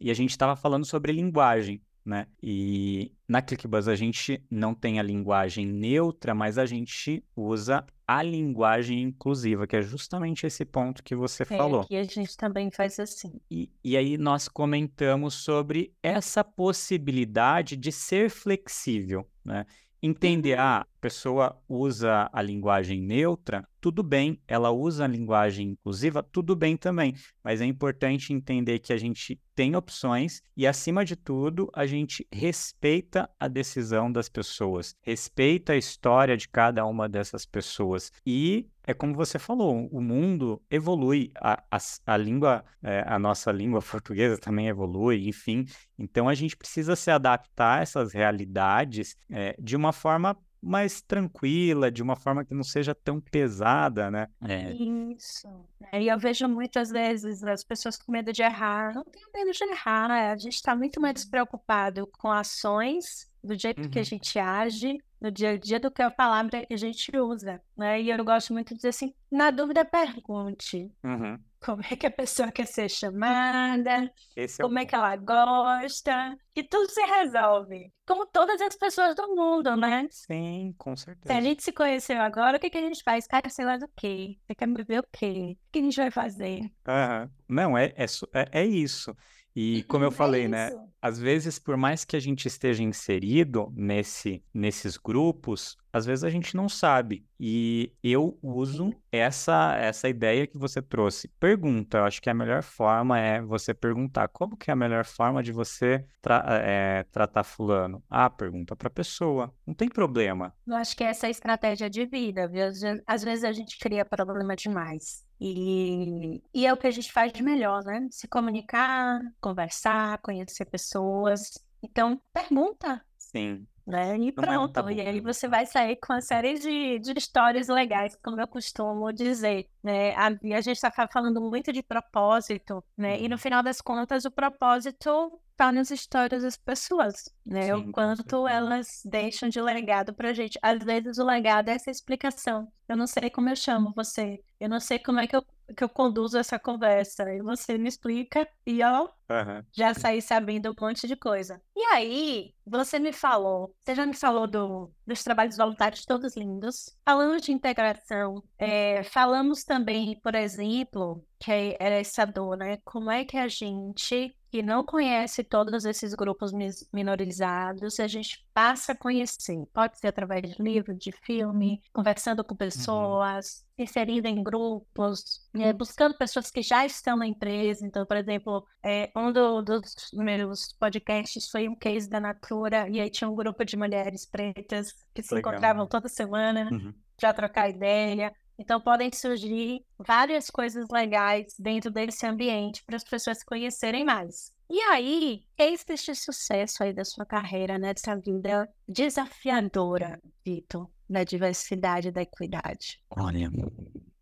[0.00, 2.26] E a gente estava falando sobre linguagem, né?
[2.42, 8.22] E na ClickBuzz a gente não tem a linguagem neutra, mas a gente usa a
[8.22, 11.82] linguagem inclusiva, que é justamente esse ponto que você É, falou.
[11.82, 13.38] aqui a gente também faz assim.
[13.50, 19.66] E, e aí nós comentamos sobre essa possibilidade de ser flexível, né?
[20.02, 26.22] Entender, ah, a pessoa usa a linguagem neutra, tudo bem, ela usa a linguagem inclusiva,
[26.22, 31.16] tudo bem também, mas é importante entender que a gente tem opções e, acima de
[31.16, 37.46] tudo, a gente respeita a decisão das pessoas, respeita a história de cada uma dessas
[37.46, 43.18] pessoas e é como você falou, o mundo evolui, a, a, a língua, é, a
[43.18, 45.66] nossa língua portuguesa também evolui, enfim.
[45.98, 51.90] Então a gente precisa se adaptar a essas realidades é, de uma forma mais tranquila,
[51.90, 54.26] de uma forma que não seja tão pesada, né?
[54.40, 54.72] É.
[54.72, 55.46] Isso.
[55.92, 58.94] É, e eu vejo muitas vezes as pessoas com medo de errar.
[58.94, 60.32] Não tenho medo de errar, né?
[60.32, 61.30] a gente está muito mais uhum.
[61.30, 63.90] preocupado com ações, do jeito uhum.
[63.90, 64.04] que a uhum.
[64.04, 68.00] gente age, no dia a dia, do que a palavra que a gente usa, né?
[68.00, 70.90] E eu gosto muito de dizer assim, na dúvida, pergunte.
[71.02, 75.16] Uhum como é que a pessoa quer ser chamada, Esse como é, é que ela
[75.16, 77.92] gosta, e tudo se resolve.
[78.06, 80.06] Como todas as pessoas do mundo, né?
[80.10, 81.32] Sim, com certeza.
[81.32, 83.26] Se a gente se conheceu agora, o que, que a gente faz?
[83.26, 84.38] Cara, sei lá do quê?
[84.46, 85.56] Você quer me ver o quê?
[85.68, 86.60] O que a gente vai fazer?
[86.60, 87.30] Uhum.
[87.48, 89.14] Não, é, é, é, é isso.
[89.60, 90.70] E como eu é falei, é né?
[91.02, 96.30] Às vezes, por mais que a gente esteja inserido nesse, nesses grupos, às vezes a
[96.30, 97.26] gente não sabe.
[97.40, 101.26] E eu uso essa essa ideia que você trouxe.
[101.40, 101.98] Pergunta.
[101.98, 104.28] Eu acho que a melhor forma é você perguntar.
[104.28, 108.00] Como que é a melhor forma de você tra é, tratar fulano?
[108.08, 109.52] Ah, pergunta para a pessoa.
[109.66, 110.54] Não tem problema.
[110.66, 112.46] Eu acho que essa é a estratégia de vida.
[112.46, 112.62] Viu?
[113.06, 115.27] Às vezes a gente cria problema demais.
[115.40, 118.08] E, e é o que a gente faz de melhor, né?
[118.10, 121.64] Se comunicar, conversar, conhecer pessoas.
[121.82, 123.04] Então, pergunta.
[123.16, 123.66] Sim.
[123.88, 124.18] Né?
[124.18, 124.88] E é pronto.
[124.90, 128.46] É e aí você vai sair com uma série de, de histórias legais, como eu
[128.46, 129.66] costumo dizer.
[129.82, 130.14] Né?
[130.14, 133.18] A, a gente está falando muito de propósito, né?
[133.18, 133.38] E no uhum.
[133.38, 137.62] final das contas, o propósito está nas histórias das pessoas, né?
[137.62, 140.58] Sim, o quanto elas deixam de legado pra gente.
[140.60, 142.70] Às vezes o legado é essa explicação.
[142.86, 144.38] Eu não sei como eu chamo você.
[144.60, 145.42] Eu não sei como é que eu,
[145.76, 147.32] que eu conduzo essa conversa.
[147.32, 149.62] E você me explica e ó, uhum.
[149.72, 151.60] já saí sabendo um monte de coisa.
[151.76, 156.96] E aí, você me falou, você já me falou do, dos trabalhos voluntários todos lindos.
[157.04, 158.42] Falamos de integração.
[158.58, 162.78] É, falamos também, por exemplo, que era essa dor, né?
[162.84, 166.52] Como é que a gente que não conhece todos esses grupos
[166.92, 169.64] minorizados, a gente passa a conhecer.
[169.72, 172.58] Pode ser através de livro, de filme, conversando com uhum.
[172.58, 173.84] pessoas, uhum.
[173.84, 177.86] inserindo em grupos, é, buscando pessoas que já estão na empresa.
[177.86, 183.00] Então, por exemplo, é, um do, dos meus podcasts foi um case da Natura, e
[183.00, 185.52] aí tinha um grupo de mulheres pretas que se Legal.
[185.52, 186.94] encontravam toda semana uhum.
[187.16, 188.32] para trocar ideia.
[188.58, 194.52] Então, podem surgir várias coisas legais dentro desse ambiente para as pessoas se conhecerem mais.
[194.68, 201.24] E aí, eis este sucesso aí da sua carreira, né, dessa vida desafiadora, Vitor, da
[201.24, 203.00] diversidade e da equidade.
[203.08, 203.50] Olha,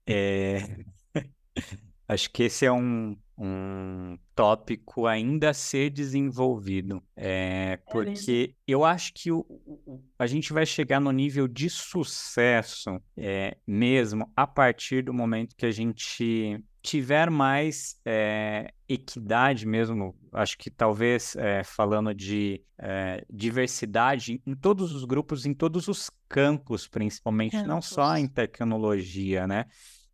[0.07, 0.59] é...
[2.07, 8.73] acho que esse é um, um tópico ainda a ser desenvolvido, é, é porque é
[8.73, 9.56] eu acho que o, o,
[10.19, 15.67] a gente vai chegar no nível de sucesso é, mesmo a partir do momento que
[15.67, 24.41] a gente tiver mais é, equidade mesmo, acho que talvez é, falando de é, diversidade
[24.47, 27.69] em todos os grupos, em todos os campos, principalmente, campos.
[27.69, 29.67] não só em tecnologia, né?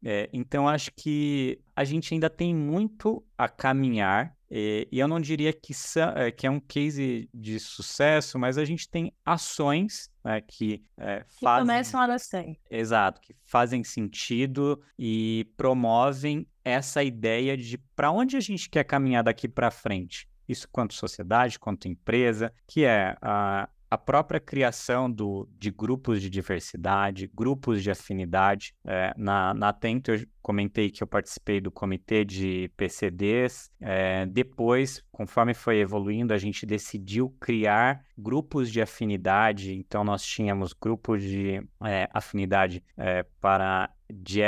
[0.04, 5.18] É, então, acho que a gente ainda tem muito a caminhar, e, e eu não
[5.18, 5.72] diria que,
[6.14, 11.24] é, que, é um case de sucesso, mas a gente tem ações né, que, é,
[11.26, 11.66] que fazem...
[11.66, 12.58] começam a nascer.
[12.70, 19.24] Exato, que fazem sentido e promovem essa ideia de para onde a gente quer caminhar
[19.24, 20.28] daqui para frente.
[20.46, 26.28] Isso quanto sociedade, quanto empresa, que é a, a própria criação do, de grupos de
[26.28, 28.74] diversidade, grupos de afinidade.
[28.84, 33.70] É, na, na Atento, eu comentei que eu participei do comitê de PCDs.
[33.80, 39.72] É, depois, conforme foi evoluindo, a gente decidiu criar grupos de afinidade.
[39.72, 44.40] Então, nós tínhamos grupos de é, afinidade é, para de,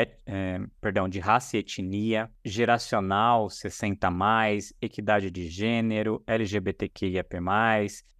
[0.81, 7.39] perdão, de raça e etnia, geracional 60 mais, equidade de gênero, LGBTQIAP+,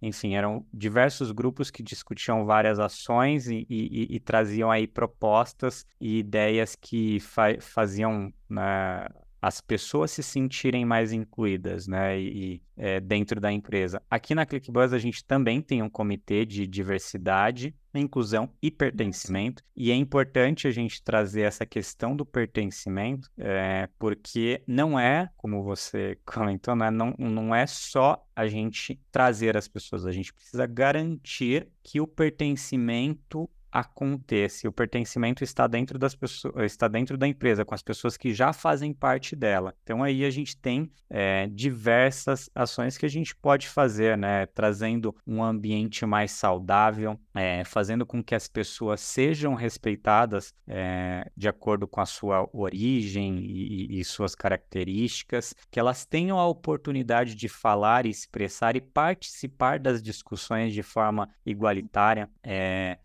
[0.01, 6.19] enfim, eram diversos grupos que discutiam várias ações e, e, e traziam aí propostas e
[6.19, 9.07] ideias que fa faziam né,
[9.45, 14.01] as pessoas se sentirem mais incluídas, né, e, é, dentro da empresa.
[14.09, 19.91] Aqui na ClickBuzz a gente também tem um comitê de diversidade, inclusão e pertencimento, e
[19.91, 26.17] é importante a gente trazer essa questão do pertencimento, é, porque não é, como você
[26.25, 31.67] comentou, né, não, não é só a gente trazer as pessoas, a gente precisa garantir
[31.83, 34.69] que o pertencimento aconteça.
[34.69, 38.53] O pertencimento está dentro das pessoas, está dentro da empresa, com as pessoas que já
[38.53, 39.75] fazem parte dela.
[39.83, 44.45] Então aí a gente tem é, diversas ações que a gente pode fazer, né?
[44.45, 51.47] Trazendo um ambiente mais saudável, é, fazendo com que as pessoas sejam respeitadas é, de
[51.47, 57.49] acordo com a sua origem e, e suas características, que elas tenham a oportunidade de
[57.49, 62.29] falar, expressar e participar das discussões de forma igualitária,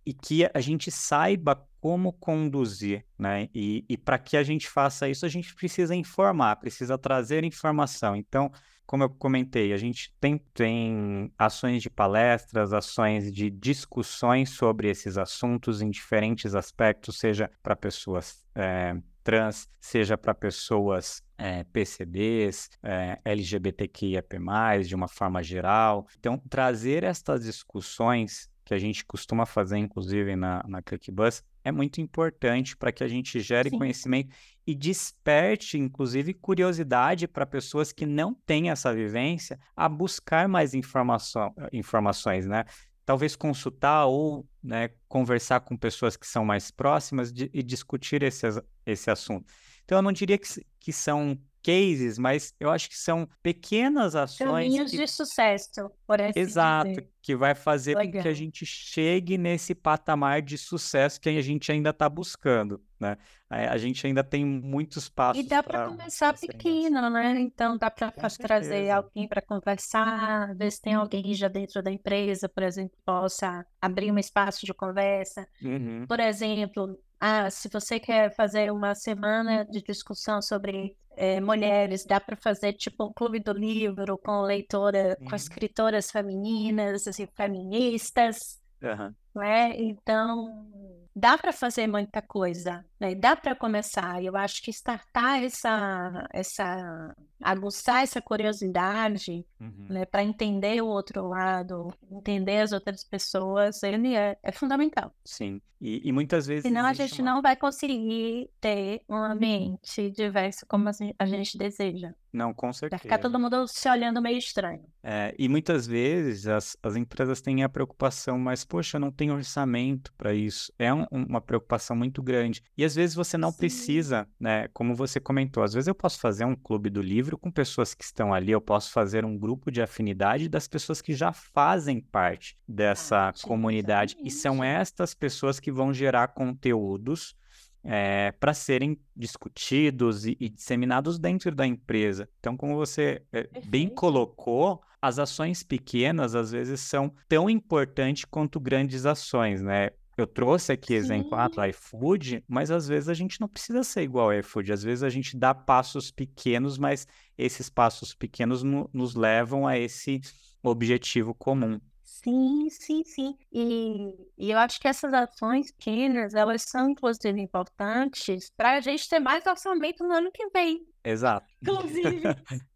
[0.07, 3.49] e que a gente saiba como conduzir, né?
[3.55, 8.15] E, e para que a gente faça isso, a gente precisa informar, precisa trazer informação.
[8.15, 8.53] Então,
[8.91, 15.17] como eu comentei, a gente tem, tem ações de palestras, ações de discussões sobre esses
[15.17, 23.21] assuntos em diferentes aspectos, seja para pessoas é, trans, seja para pessoas é, PCDs, é,
[23.25, 24.37] LGBTQIAP+,
[24.85, 26.09] de uma forma geral.
[26.19, 32.01] Então, trazer estas discussões que a gente costuma fazer, inclusive, na, na ClickBus, é muito
[32.01, 33.79] importante para que a gente gere Sim.
[33.79, 34.35] conhecimento
[34.67, 41.55] e desperte, inclusive, curiosidade para pessoas que não têm essa vivência a buscar mais informação,
[41.73, 42.65] informações, né?
[43.05, 48.47] Talvez consultar ou né, conversar com pessoas que são mais próximas de, e discutir esse,
[48.87, 49.51] esse assunto.
[49.85, 50.47] Então, eu não diria que,
[50.79, 54.65] que são cases, mas eu acho que são pequenas ações.
[54.65, 54.97] Caminhos que...
[54.97, 57.11] de sucesso, por assim Exato, dizer.
[57.23, 58.13] que vai fazer Legal.
[58.13, 62.83] com que a gente chegue nesse patamar de sucesso que a gente ainda está buscando,
[62.99, 63.17] né?
[63.49, 65.43] A gente ainda tem muitos passos.
[65.43, 67.41] E dá para começar pequeno, né?
[67.41, 72.49] Então dá para trazer alguém para conversar, ver se tem alguém já dentro da empresa,
[72.49, 75.47] por exemplo, possa abrir um espaço de conversa.
[75.61, 76.07] Uhum.
[76.07, 82.19] Por exemplo, ah, se você quer fazer uma semana de discussão sobre é, mulheres, dá
[82.19, 85.29] para fazer tipo um clube do livro com leitora, uhum.
[85.29, 89.15] com escritoras femininas, assim, feministas, uhum.
[89.35, 89.77] né?
[89.77, 90.67] Então
[91.15, 93.15] dá para fazer muita coisa, né?
[93.15, 94.23] Dá para começar.
[94.23, 99.87] Eu acho que startar essa, essa, aguçar essa curiosidade, uhum.
[99.89, 100.05] né?
[100.05, 105.13] Para entender o outro lado, entender as outras pessoas, ele é, é fundamental.
[105.25, 105.61] Sim.
[105.81, 106.63] E, e, muitas vezes.
[106.63, 107.33] Senão a gente uma...
[107.33, 112.13] não vai conseguir ter um ambiente diverso como a gente deseja.
[112.31, 112.99] Não, com certeza.
[112.99, 114.85] Vai ficar todo mundo se olhando meio estranho.
[115.03, 119.35] É, e muitas vezes as, as empresas têm a preocupação, mas, poxa, eu não tenho
[119.35, 120.71] orçamento para isso.
[120.79, 122.63] É um, uma preocupação muito grande.
[122.77, 123.59] E às vezes você não Sim.
[123.59, 124.69] precisa, né?
[124.73, 128.03] Como você comentou, às vezes eu posso fazer um clube do livro com pessoas que
[128.03, 132.59] estão ali, eu posso fazer um grupo de afinidade das pessoas que já fazem parte
[132.67, 134.17] dessa ah, comunidade.
[134.23, 137.37] E são estas pessoas que vão gerar conteúdos
[137.85, 142.29] é, para serem discutidos e, e, disseminados dentro da empresa.
[142.41, 148.61] Então, como você é, bem colocou, as ações pequenas às vezes são tão importantes quanto
[148.61, 149.91] grandes ações, né?
[150.21, 154.27] Eu trouxe aqui exemplo ah, iFood, mas às vezes a gente não precisa ser igual
[154.31, 154.73] ao iFood.
[154.73, 157.07] Às vezes a gente dá passos pequenos, mas
[157.37, 160.21] esses passos pequenos no, nos levam a esse
[160.63, 161.81] objetivo comum.
[162.03, 163.35] Sim, sim, sim.
[163.51, 169.09] E, e eu acho que essas ações pequenas, elas são, inclusive, importantes para a gente
[169.09, 170.87] ter mais orçamento no ano que vem.
[171.03, 171.47] Exato.
[171.63, 172.23] Inclusive.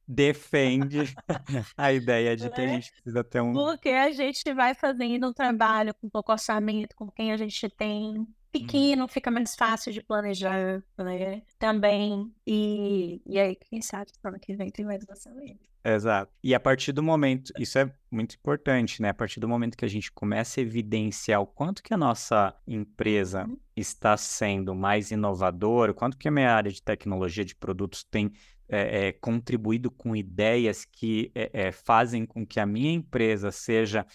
[0.07, 1.15] Defende
[1.77, 2.69] a ideia de que a é?
[2.69, 3.53] gente precisa ter um.
[3.53, 8.27] Porque a gente vai fazendo um trabalho com pouco orçamento, com quem a gente tem,
[8.53, 9.09] pequeno, uhum.
[9.09, 11.43] fica mais fácil de planejar, né?
[11.59, 12.33] Também.
[12.47, 15.75] E, e aí, quem sabe, ano que vem tem mais orçamento.
[15.85, 16.33] Exato.
[16.43, 19.11] E a partir do momento, isso é muito importante, né?
[19.11, 22.55] A partir do momento que a gente começa a evidenciar o quanto que a nossa
[22.67, 23.59] empresa uhum.
[23.77, 28.33] está sendo mais inovadora, o quanto que a minha área de tecnologia de produtos tem
[28.69, 34.07] é, é, contribuído com ideias que é, fazem com que a minha empresa seja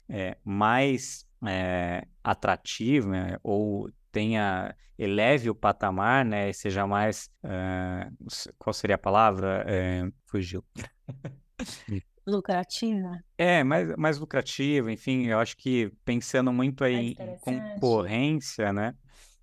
[0.43, 1.27] mais
[2.23, 3.37] atrativa né?
[3.43, 9.65] ou tenha eleve o patamar, né, e seja mais uh, qual seria a palavra?
[10.25, 10.61] Fugiu.
[12.29, 13.19] Lucrativa?
[13.37, 18.93] É, mais, mais lucrativa, enfim, eu acho que pensando muito aí em concorrência, né?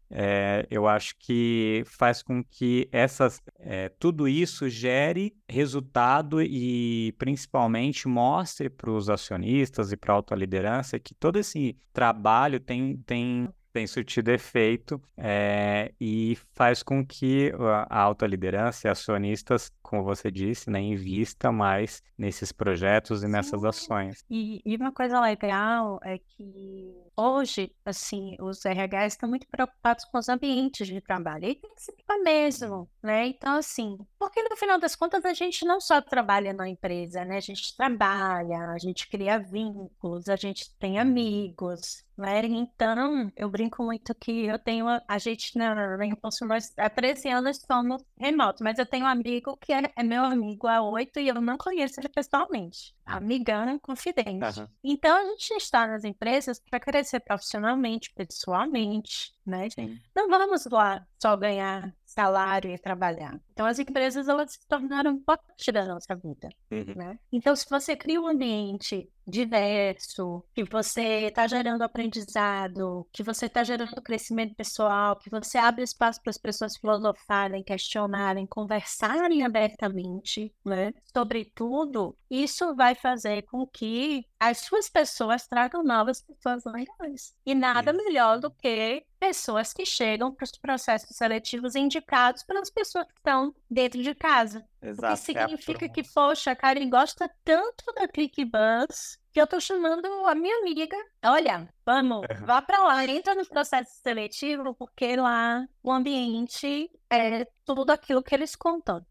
[0.08, 8.06] É, eu acho que faz com que essas, é, tudo isso gere resultado e principalmente
[8.06, 13.48] mostre para os acionistas e para a alta liderança que todo esse trabalho tem, tem
[13.76, 20.30] tem surtido efeito é, e faz com que a alta liderança e acionistas, como você
[20.30, 23.66] disse, né, invista mais nesses projetos e nessas Sim.
[23.68, 24.24] ações.
[24.30, 30.16] E, e uma coisa legal é que hoje, assim, os RHs estão muito preocupados com
[30.16, 31.44] os ambientes de trabalho.
[31.44, 33.26] E tem que ser mesmo, né?
[33.26, 37.36] Então, assim, porque no final das contas a gente não só trabalha na empresa, né?
[37.36, 42.40] A gente trabalha, a gente cria vínculos, a gente tem amigos, né?
[42.46, 47.58] Então, eu brinco muito que eu tenho, a gente na Impulso, nós há 13 anos
[47.58, 51.28] somos remoto, mas eu tenho um amigo que é, é meu amigo há oito e
[51.28, 52.95] eu não conheço ele pessoalmente.
[53.06, 54.60] Amigão, confidente.
[54.60, 54.68] Uhum.
[54.82, 59.70] Então, a gente está nas empresas para crescer profissionalmente, pessoalmente, né?
[59.70, 60.00] Sim.
[60.14, 63.38] Não vamos lá só ganhar salário e trabalhar.
[63.52, 66.48] Então, as empresas elas se tornaram parte da nossa vida.
[66.70, 66.94] Uhum.
[66.96, 67.18] Né?
[67.30, 73.64] Então, se você cria um ambiente diverso, que você está gerando aprendizado, que você está
[73.64, 80.92] gerando crescimento pessoal, que você abre espaço para as pessoas filosofarem, questionarem, conversarem abertamente né,
[81.12, 87.34] sobre tudo, isso vai fazer com que as suas pessoas tragam novas pessoas legais.
[87.44, 93.06] E nada melhor do que pessoas que chegam para os processos seletivos indicados pelas pessoas
[93.06, 94.66] que estão dentro de casa.
[94.82, 94.98] Exato.
[94.98, 99.46] O que é significa é que, poxa, a Karen gosta tanto da ClickBus que eu
[99.46, 100.96] tô chamando a minha amiga.
[101.22, 107.90] Olha, vamos, vá para lá, entra no processo seletivo, porque lá o ambiente é tudo
[107.90, 109.04] aquilo que eles contam.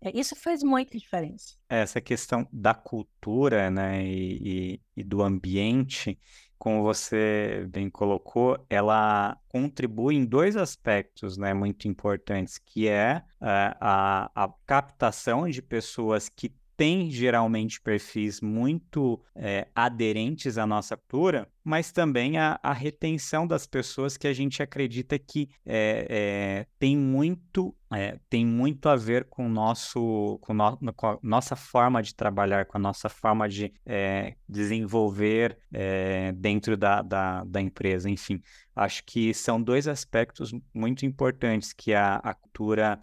[0.00, 1.56] É, isso faz muita diferença.
[1.68, 6.18] Essa questão da cultura, né, e, e, e do ambiente,
[6.58, 13.76] como você bem colocou, ela contribui em dois aspectos né, muito importantes, que é uh,
[13.78, 21.48] a, a captação de pessoas que tem geralmente perfis muito é, aderentes à nossa cultura,
[21.64, 26.96] mas também a, a, retenção das pessoas que a gente acredita que é, é, tem
[26.96, 27.74] muito
[28.28, 32.76] tem muito a ver com nosso com, no, com, a nossa forma de trabalhar, com
[32.76, 33.72] a nossa forma de
[34.48, 35.56] desenvolver
[36.34, 38.42] dentro da, da, da, empresa, enfim.
[38.74, 43.00] Acho que são dois aspectos muito importantes que a, a cultura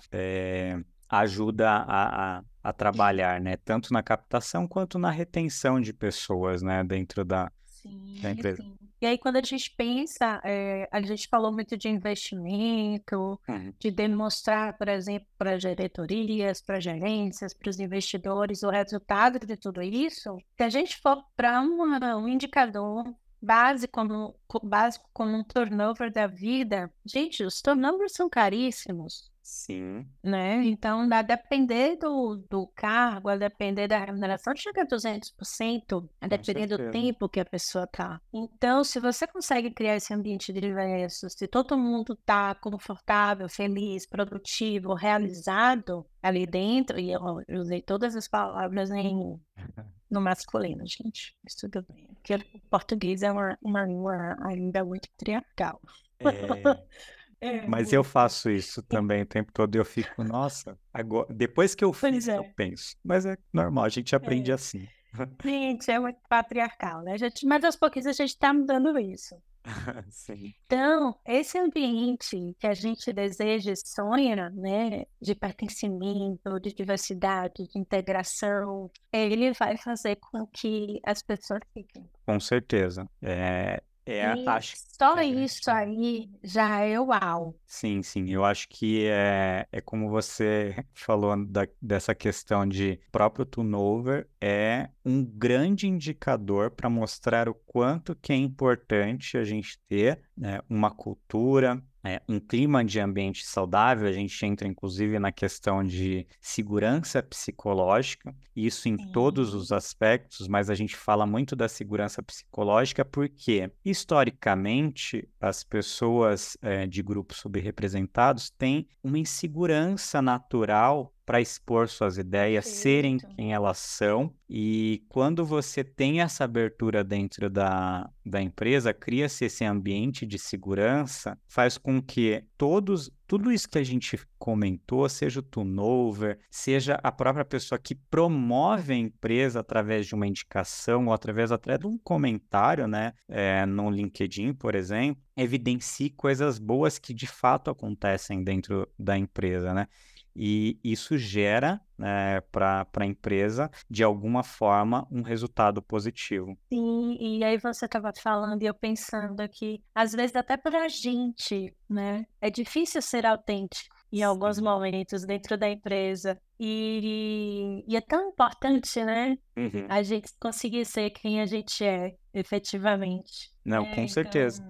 [1.09, 3.57] ajuda a, a, a, trabalhar, né?
[3.57, 6.83] Tanto na captação quanto na retenção de pessoas, né?
[6.83, 8.63] Dentro da, sim, da empresa.
[8.63, 8.77] Sim.
[9.03, 13.73] E aí, quando a gente pensa, é, a gente falou muito de investimento, uhum.
[13.77, 19.81] de demonstrar, por exemplo, para diretorias, para gerências, para os investidores, o resultado de tudo
[19.81, 20.37] isso.
[20.55, 26.89] Se a gente for para um indicador básico como, básico como um turnover da vida,
[27.05, 29.32] gente, os turnovers são caríssimos.
[29.43, 30.07] Sim.
[30.23, 30.63] Né?
[30.63, 36.65] Então, a depender do, do cargo, a depender da remuneração, chega a 200%, a depender
[36.65, 38.21] do tempo que a pessoa tá.
[38.33, 44.93] Então, se você consegue criar esse ambiente diverso, se todo mundo tá confortável, feliz, produtivo,
[44.93, 49.37] realizado ali dentro, e eu, usei todas as palavras em,
[50.09, 52.07] no masculino, gente, isso tudo bem.
[52.13, 55.81] Porque o português é uma, uma língua ainda muito patriarcal.
[56.21, 57.13] É...
[57.43, 61.75] É, Mas eu faço isso também o tempo todo e eu fico, nossa, agora, depois
[61.75, 62.37] que eu fiz, é.
[62.37, 62.95] eu penso.
[63.03, 64.53] Mas é normal, a gente aprende é.
[64.53, 64.87] assim.
[65.43, 67.15] Gente, é muito patriarcal, né?
[67.19, 69.35] gente, mas aos pouquinhos a gente está mudando isso.
[70.09, 70.53] Sim.
[70.65, 77.77] Então, esse ambiente que a gente deseja e sonha, né, de pertencimento, de diversidade, de
[77.77, 82.09] integração, ele vai fazer com que as pessoas fiquem.
[82.25, 83.07] Com certeza.
[83.21, 84.75] É, é, e acho.
[84.97, 87.55] Só isso aí já é uau.
[87.65, 88.29] Sim, sim.
[88.29, 94.89] Eu acho que é, é como você falou da, dessa questão de próprio turnover, é
[95.05, 100.91] um grande indicador para mostrar o quanto que é importante a gente ter né, uma
[100.91, 107.23] cultura, é, um clima de ambiente saudável, a gente entra inclusive na questão de segurança
[107.23, 109.11] psicológica, isso em Sim.
[109.11, 116.57] todos os aspectos, mas a gente fala muito da segurança psicológica porque, historicamente, as pessoas
[116.61, 122.81] é, de grupos subrepresentados têm uma insegurança natural para expor suas ideias, Perfeito.
[122.81, 124.33] serem quem elas são.
[124.49, 131.37] E quando você tem essa abertura dentro da, da empresa, cria-se esse ambiente de segurança,
[131.47, 137.11] faz com que todos, tudo isso que a gente comentou, seja o turnover, seja a
[137.11, 141.97] própria pessoa que promove a empresa através de uma indicação ou através até de um
[141.97, 148.87] comentário, né, é, no LinkedIn, por exemplo, evidencie coisas boas que de fato acontecem dentro
[148.99, 149.87] da empresa, né?
[150.35, 156.57] E isso gera né, para a empresa, de alguma forma, um resultado positivo.
[156.71, 160.87] Sim, e aí você estava falando e eu pensando aqui, às vezes até para a
[160.87, 162.25] gente, né?
[162.41, 166.39] É difícil ser autêntico em alguns momentos dentro da empresa.
[166.59, 169.35] E, e é tão importante, né?
[169.57, 169.87] Uhum.
[169.89, 173.51] A gente conseguir ser quem a gente é, efetivamente.
[173.65, 174.63] Não, É, com certeza.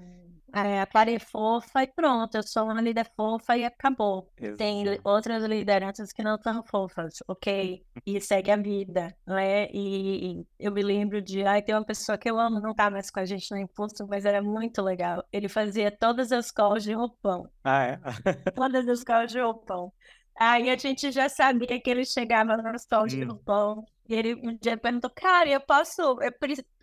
[0.54, 4.32] É, a Clara é fofa e pronto, eu sou uma líder fofa e acabou.
[4.56, 5.02] Tem Exato.
[5.04, 7.84] outras lideranças que não são fofas, ok?
[8.06, 9.68] E segue a vida, né?
[9.72, 12.90] E, e eu me lembro de, ai, tem uma pessoa que eu amo, não tá
[12.90, 15.24] mais com a gente no Impulso, mas era muito legal.
[15.32, 18.00] Ele fazia todas as calls de roupão, Ah, é?
[18.54, 19.92] todas as calls de roupão.
[20.36, 23.28] Aí a gente já sabia que ele chegava nas calls de Hum.
[23.30, 23.86] roupão.
[24.08, 26.32] E ele um dia perguntou, cara, eu posso, eu,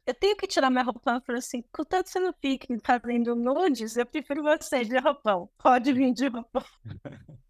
[0.07, 1.16] eu tenho que tirar minha roupão?
[1.16, 5.48] Eu falei assim, contanto que você não fique fazendo nudes, eu prefiro você de roupão.
[5.59, 6.64] Pode vir de roupão.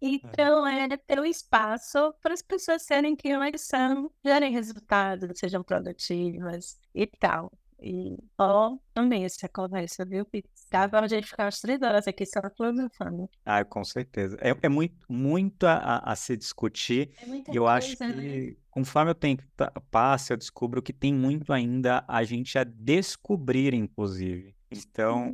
[0.00, 5.62] Então, é ter um espaço para as pessoas serem quem elas são, gerem resultados, sejam
[5.62, 7.50] produtivas e tal.
[7.80, 10.48] E, ó, amei essa conversa, viu, Pete?
[10.70, 13.28] Dava pra gente ficar umas três horas aqui só filosofando.
[13.44, 14.36] Ah, com certeza.
[14.40, 17.14] É, é muito, muito a, a- a se discutir.
[17.22, 18.54] É muita E eu acho coisa, né?
[18.74, 19.44] Conforme o tempo
[19.88, 24.52] passa, eu descubro que tem muito ainda a gente a descobrir, inclusive.
[24.68, 25.30] Então,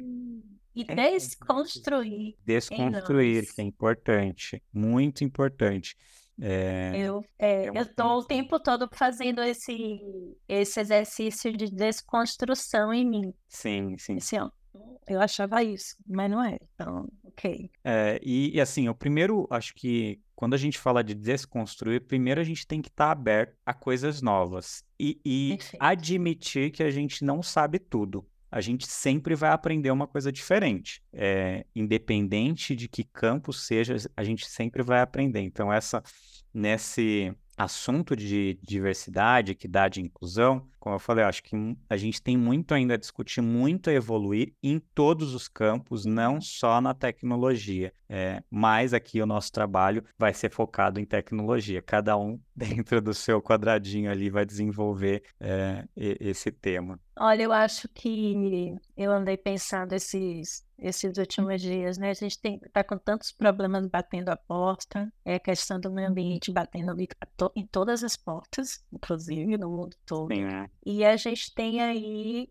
[0.76, 2.36] E é desconstruir.
[2.44, 5.96] desconstruir, que é importante, muito importante.
[6.38, 10.00] É, Eu, é, é eu tô o tempo todo fazendo esse,
[10.46, 13.34] esse exercício de desconstrução em mim.
[13.48, 14.16] Sim, sim.
[14.18, 14.50] Assim, ó,
[15.08, 16.58] eu achava isso, mas não é.
[16.74, 17.70] Então, ok.
[17.82, 22.40] É, e, e assim, o primeiro, acho que quando a gente fala de desconstruir, primeiro
[22.40, 27.22] a gente tem que estar aberto a coisas novas e, e admitir que a gente
[27.22, 28.26] não sabe tudo.
[28.50, 31.02] A gente sempre vai aprender uma coisa diferente.
[31.12, 35.40] É, independente de que campo seja, a gente sempre vai aprender.
[35.40, 36.02] Então, essa
[36.54, 41.54] nesse assunto de diversidade, equidade e inclusão, como eu falei, eu acho que
[41.88, 46.40] a gente tem muito ainda a discutir, muito a evoluir em todos os campos, não
[46.40, 47.92] só na tecnologia.
[48.08, 51.80] É, mas aqui o nosso trabalho vai ser focado em tecnologia.
[51.82, 56.98] Cada um dentro do seu quadradinho ali vai desenvolver é, esse tema.
[57.22, 62.10] Olha, eu acho que eu andei pensando esses, esses últimos dias, né?
[62.10, 66.08] A gente tem, tá com tantos problemas batendo a porta, é a questão do meio
[66.08, 66.96] ambiente batendo
[67.54, 70.34] em todas as portas, inclusive no mundo todo.
[70.34, 70.69] Sim, né?
[70.84, 72.48] E a gente tem aí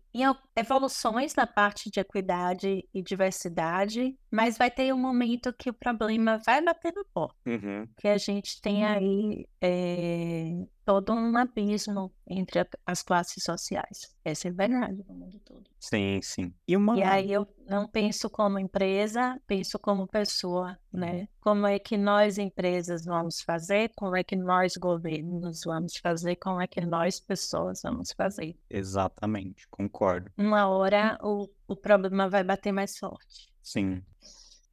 [0.56, 6.38] evoluções na parte de equidade e diversidade, mas vai ter um momento que o problema
[6.44, 7.86] vai bater na porta, Uhum.
[7.98, 10.52] que a gente tem aí é,
[10.90, 14.12] todo um abismo entre a- as classes sociais.
[14.24, 15.62] Essa é verdade no mundo todo.
[15.78, 16.52] Sim, sim.
[16.66, 16.98] E uma.
[16.98, 21.28] E aí eu não penso como empresa, penso como pessoa, né?
[21.40, 23.92] Como é que nós, empresas, vamos fazer?
[23.96, 26.34] Como é que nós, governos, vamos fazer?
[26.36, 28.56] Como é que nós, pessoas, vamos fazer?
[28.68, 30.30] Exatamente, concordo.
[30.36, 33.48] Uma hora o, o problema vai bater mais forte.
[33.62, 34.02] Sim.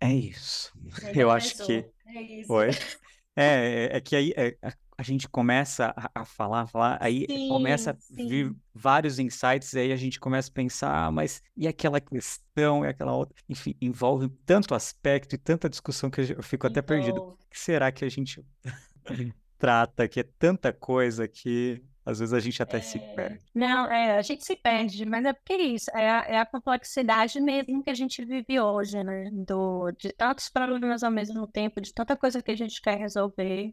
[0.02, 0.74] É isso.
[1.04, 1.86] Ele Eu acho que.
[2.08, 2.48] É isso.
[2.48, 2.70] Foi.
[3.40, 4.58] É, é, é que aí é,
[4.98, 8.56] a, a gente começa a, a falar, falar, aí começa a Sim, vir sim.
[8.74, 12.88] vários insights, e aí a gente começa a pensar, ah, mas e aquela questão, e
[12.88, 13.36] aquela outra?
[13.48, 17.18] Enfim, envolve tanto aspecto e tanta discussão que eu fico até perdido.
[17.18, 17.36] Envolve.
[17.36, 18.44] O que será que a gente
[19.58, 23.46] trata, que é tanta coisa que às vezes a gente até se É, perde.
[23.54, 26.46] Não, é, a gente se perde, mas é porque é isso, é a, é a
[26.46, 29.30] complexidade mesmo que a gente vive hoje, né?
[29.32, 33.72] Do, de tantos problemas ao mesmo tempo, de tanta coisa que a gente quer resolver,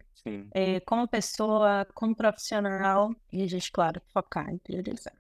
[0.52, 5.14] é, como pessoa, como profissional, e a gente, claro, focar em priorizar.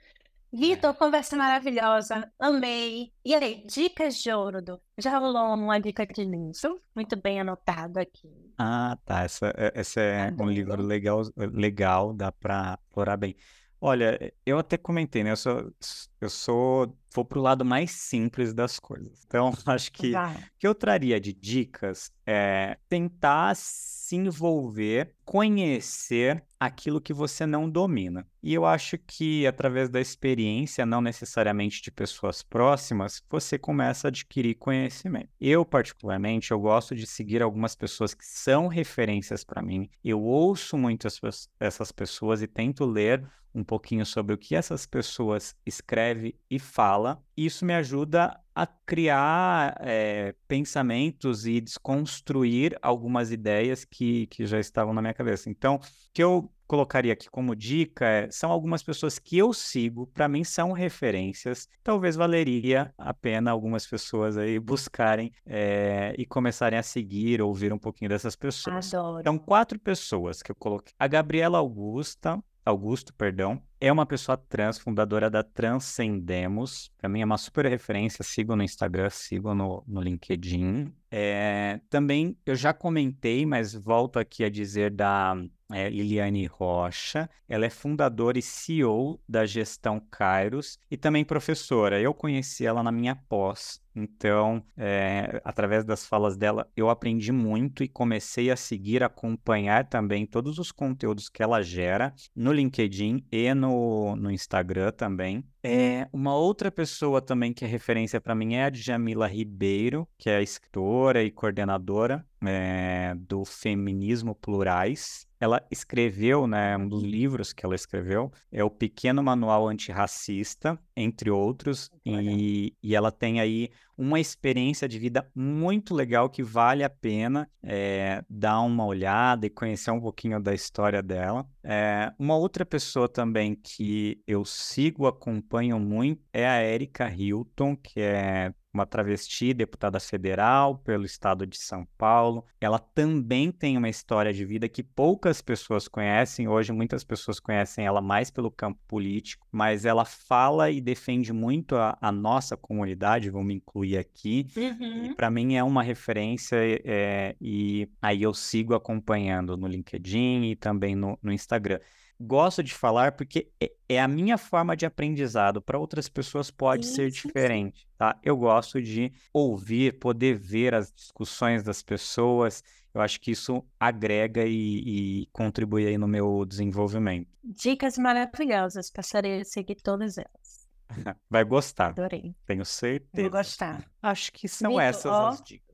[0.56, 3.12] Vitor, conversa maravilhosa, amei.
[3.24, 4.80] E aí, dicas de ouro, Du?
[4.96, 8.28] Já rolou uma dica de livro, muito bem anotado aqui.
[8.56, 9.24] Ah, tá.
[9.24, 13.34] Essa, é- essa é um livro legal, legal, dá para explorar bem.
[13.80, 15.32] Olha, eu até comentei, né?
[15.32, 15.72] Eu sou,
[16.20, 19.22] eu sou, vou pro lado mais simples das coisas.
[19.26, 20.34] Então, acho que Vai.
[20.34, 27.70] o que eu traria de dicas é tentar se envolver, conhecer aquilo que você não
[27.70, 28.26] domina.
[28.42, 34.10] E eu acho que através da experiência, não necessariamente de pessoas próximas, você começa a
[34.10, 35.28] adquirir conhecimento.
[35.40, 39.88] Eu, particularmente, eu gosto de seguir algumas pessoas que são referências para mim.
[40.02, 44.84] Eu ouço muito as essas pessoas e tento ler um pouquinho sobre o que essas
[44.84, 46.58] pessoas escrevem e
[47.04, 47.22] fala.
[47.36, 54.94] Isso me ajuda a criar eh, pensamentos e desconstruir algumas ideias que, que já estavam
[54.94, 55.50] na minha cabeça.
[55.50, 55.80] Então, o
[56.12, 60.44] que eu colocaria aqui como dica é, são algumas pessoas que eu sigo, para mim
[60.44, 61.68] são referências.
[61.82, 67.78] Talvez valeria a pena algumas pessoas aí buscarem é, e começarem a seguir, ouvir um
[67.78, 68.94] pouquinho dessas pessoas.
[68.94, 69.20] Adoro.
[69.20, 70.94] Então, quatro pessoas que eu coloquei.
[70.98, 76.90] A Gabriela Augusta, Augusto, perdão, é uma pessoa trans, fundadora da Transcendemos.
[76.96, 78.24] Para mim é uma super referência.
[78.24, 80.90] Sigam no Instagram, sigam no, no LinkedIn.
[81.16, 85.36] É, também eu já comentei, mas volto aqui a dizer da
[85.72, 87.30] é, Liliane Rocha.
[87.48, 92.00] Ela é fundadora e CEO da Gestão Kairos e também professora.
[92.00, 93.80] Eu conheci ela na minha pós.
[93.94, 100.26] Então, é, através das falas dela, eu aprendi muito e comecei a seguir, acompanhar também
[100.26, 105.44] todos os conteúdos que ela gera no LinkedIn e no, no Instagram também.
[105.66, 110.28] É, uma outra pessoa também que é referência para mim é a Djamila Ribeiro, que
[110.28, 115.26] é escritora e coordenadora é, do Feminismo Plurais.
[115.44, 121.30] Ela escreveu, né, um dos livros que ela escreveu é o Pequeno Manual Antirracista, entre
[121.30, 126.88] outros, e, e, ela tem aí uma experiência de vida muito legal que vale a
[126.88, 131.46] pena é, dar uma olhada e conhecer um pouquinho da história dela.
[131.62, 138.00] É, uma outra pessoa também que eu sigo, acompanho muito, é a Erika Hilton, que
[138.00, 142.44] é uma travesti, deputada federal pelo estado de São Paulo.
[142.60, 146.48] Ela também tem uma história de vida que poucas pessoas conhecem.
[146.48, 151.76] Hoje, muitas pessoas conhecem ela mais pelo campo político, mas ela fala e defende muito
[151.76, 154.48] a, a nossa comunidade, vamos incluir aqui.
[154.56, 155.06] Uhum.
[155.06, 160.56] E para mim é uma referência, é, e aí eu sigo acompanhando no LinkedIn e
[160.56, 161.78] também no, no Instagram
[162.24, 165.60] gosto de falar porque é, é a minha forma de aprendizado.
[165.60, 167.86] Para outras pessoas pode sim, ser diferente, sim.
[167.96, 168.18] tá?
[168.22, 172.62] Eu gosto de ouvir, poder ver as discussões das pessoas.
[172.92, 177.28] Eu acho que isso agrega e, e contribui aí no meu desenvolvimento.
[177.42, 180.68] Dicas maravilhosas, passarei a seguir todas elas.
[181.28, 181.88] Vai gostar.
[181.88, 182.34] Adorei.
[182.46, 183.22] Tenho certeza.
[183.22, 183.84] Vou gostar.
[184.02, 185.73] Acho que são essas ó, as dicas.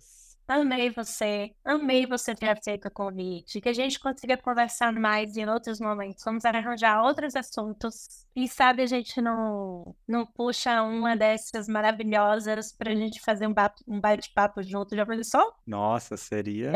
[0.50, 5.48] Amei você, amei você ter aceito o convite, que a gente consiga conversar mais em
[5.48, 6.24] outros momentos.
[6.24, 8.26] Vamos arranjar outros assuntos.
[8.34, 13.54] E sabe, a gente não, não puxa uma dessas maravilhosas para a gente fazer um,
[13.86, 14.96] um bate-papo junto.
[14.96, 15.54] Já pensou?
[15.64, 16.72] Nossa, seria.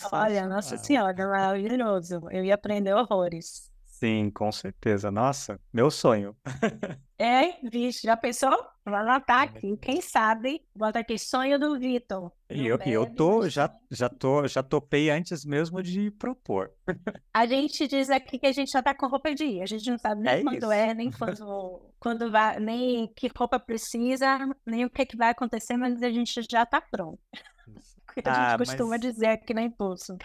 [0.00, 2.22] Ser, olha, nossa senhora, maravilhoso.
[2.30, 3.71] Eu ia aprender horrores.
[4.02, 5.12] Sim, com certeza.
[5.12, 6.36] Nossa, meu sonho.
[7.18, 8.50] É, vixe, já pensou?
[8.84, 12.32] Vou anotar aqui, quem sabe, bota aqui, sonho do Vitor.
[12.50, 16.72] E eu, eu tô, já, já tô, já topei antes mesmo de propor.
[17.32, 19.88] A gente diz aqui que a gente já tá com roupa de ir, a gente
[19.88, 20.72] não sabe nem é quando isso.
[20.72, 24.36] é, nem quando, quando vai, nem que roupa precisa,
[24.66, 27.20] nem o que, que vai acontecer, mas a gente já tá pronto
[28.12, 29.00] que a ah, gente costuma mas...
[29.00, 30.16] dizer aqui na Impulso.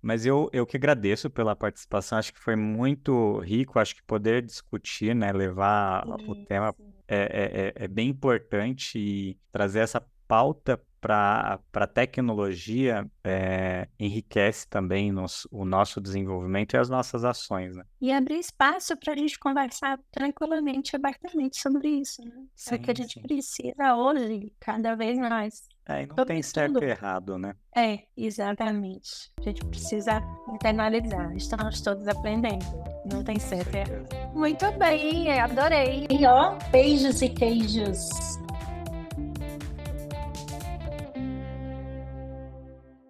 [0.00, 4.42] Mas eu, eu que agradeço pela participação, acho que foi muito rico, acho que poder
[4.42, 6.74] discutir, né, levar sim, o tema
[7.08, 15.12] é, é, é, bem importante e trazer essa pauta para a tecnologia é, enriquece também
[15.12, 17.76] nos, o nosso desenvolvimento e as nossas ações.
[17.76, 17.84] Né?
[18.00, 22.22] E abrir espaço para a gente conversar tranquilamente, abertamente sobre isso.
[22.24, 22.46] Né?
[22.54, 23.22] Sim, é o que a gente sim.
[23.22, 25.68] precisa hoje, cada vez mais.
[25.86, 27.54] É, e não tem certo e errado, né?
[27.76, 29.30] É, exatamente.
[29.38, 30.22] A gente precisa
[30.52, 31.34] internalizar.
[31.36, 32.64] Estamos todos aprendendo.
[33.12, 34.08] Não tem certo e errado.
[34.34, 36.06] Muito bem, adorei.
[36.10, 38.08] E ó, beijos e queijos.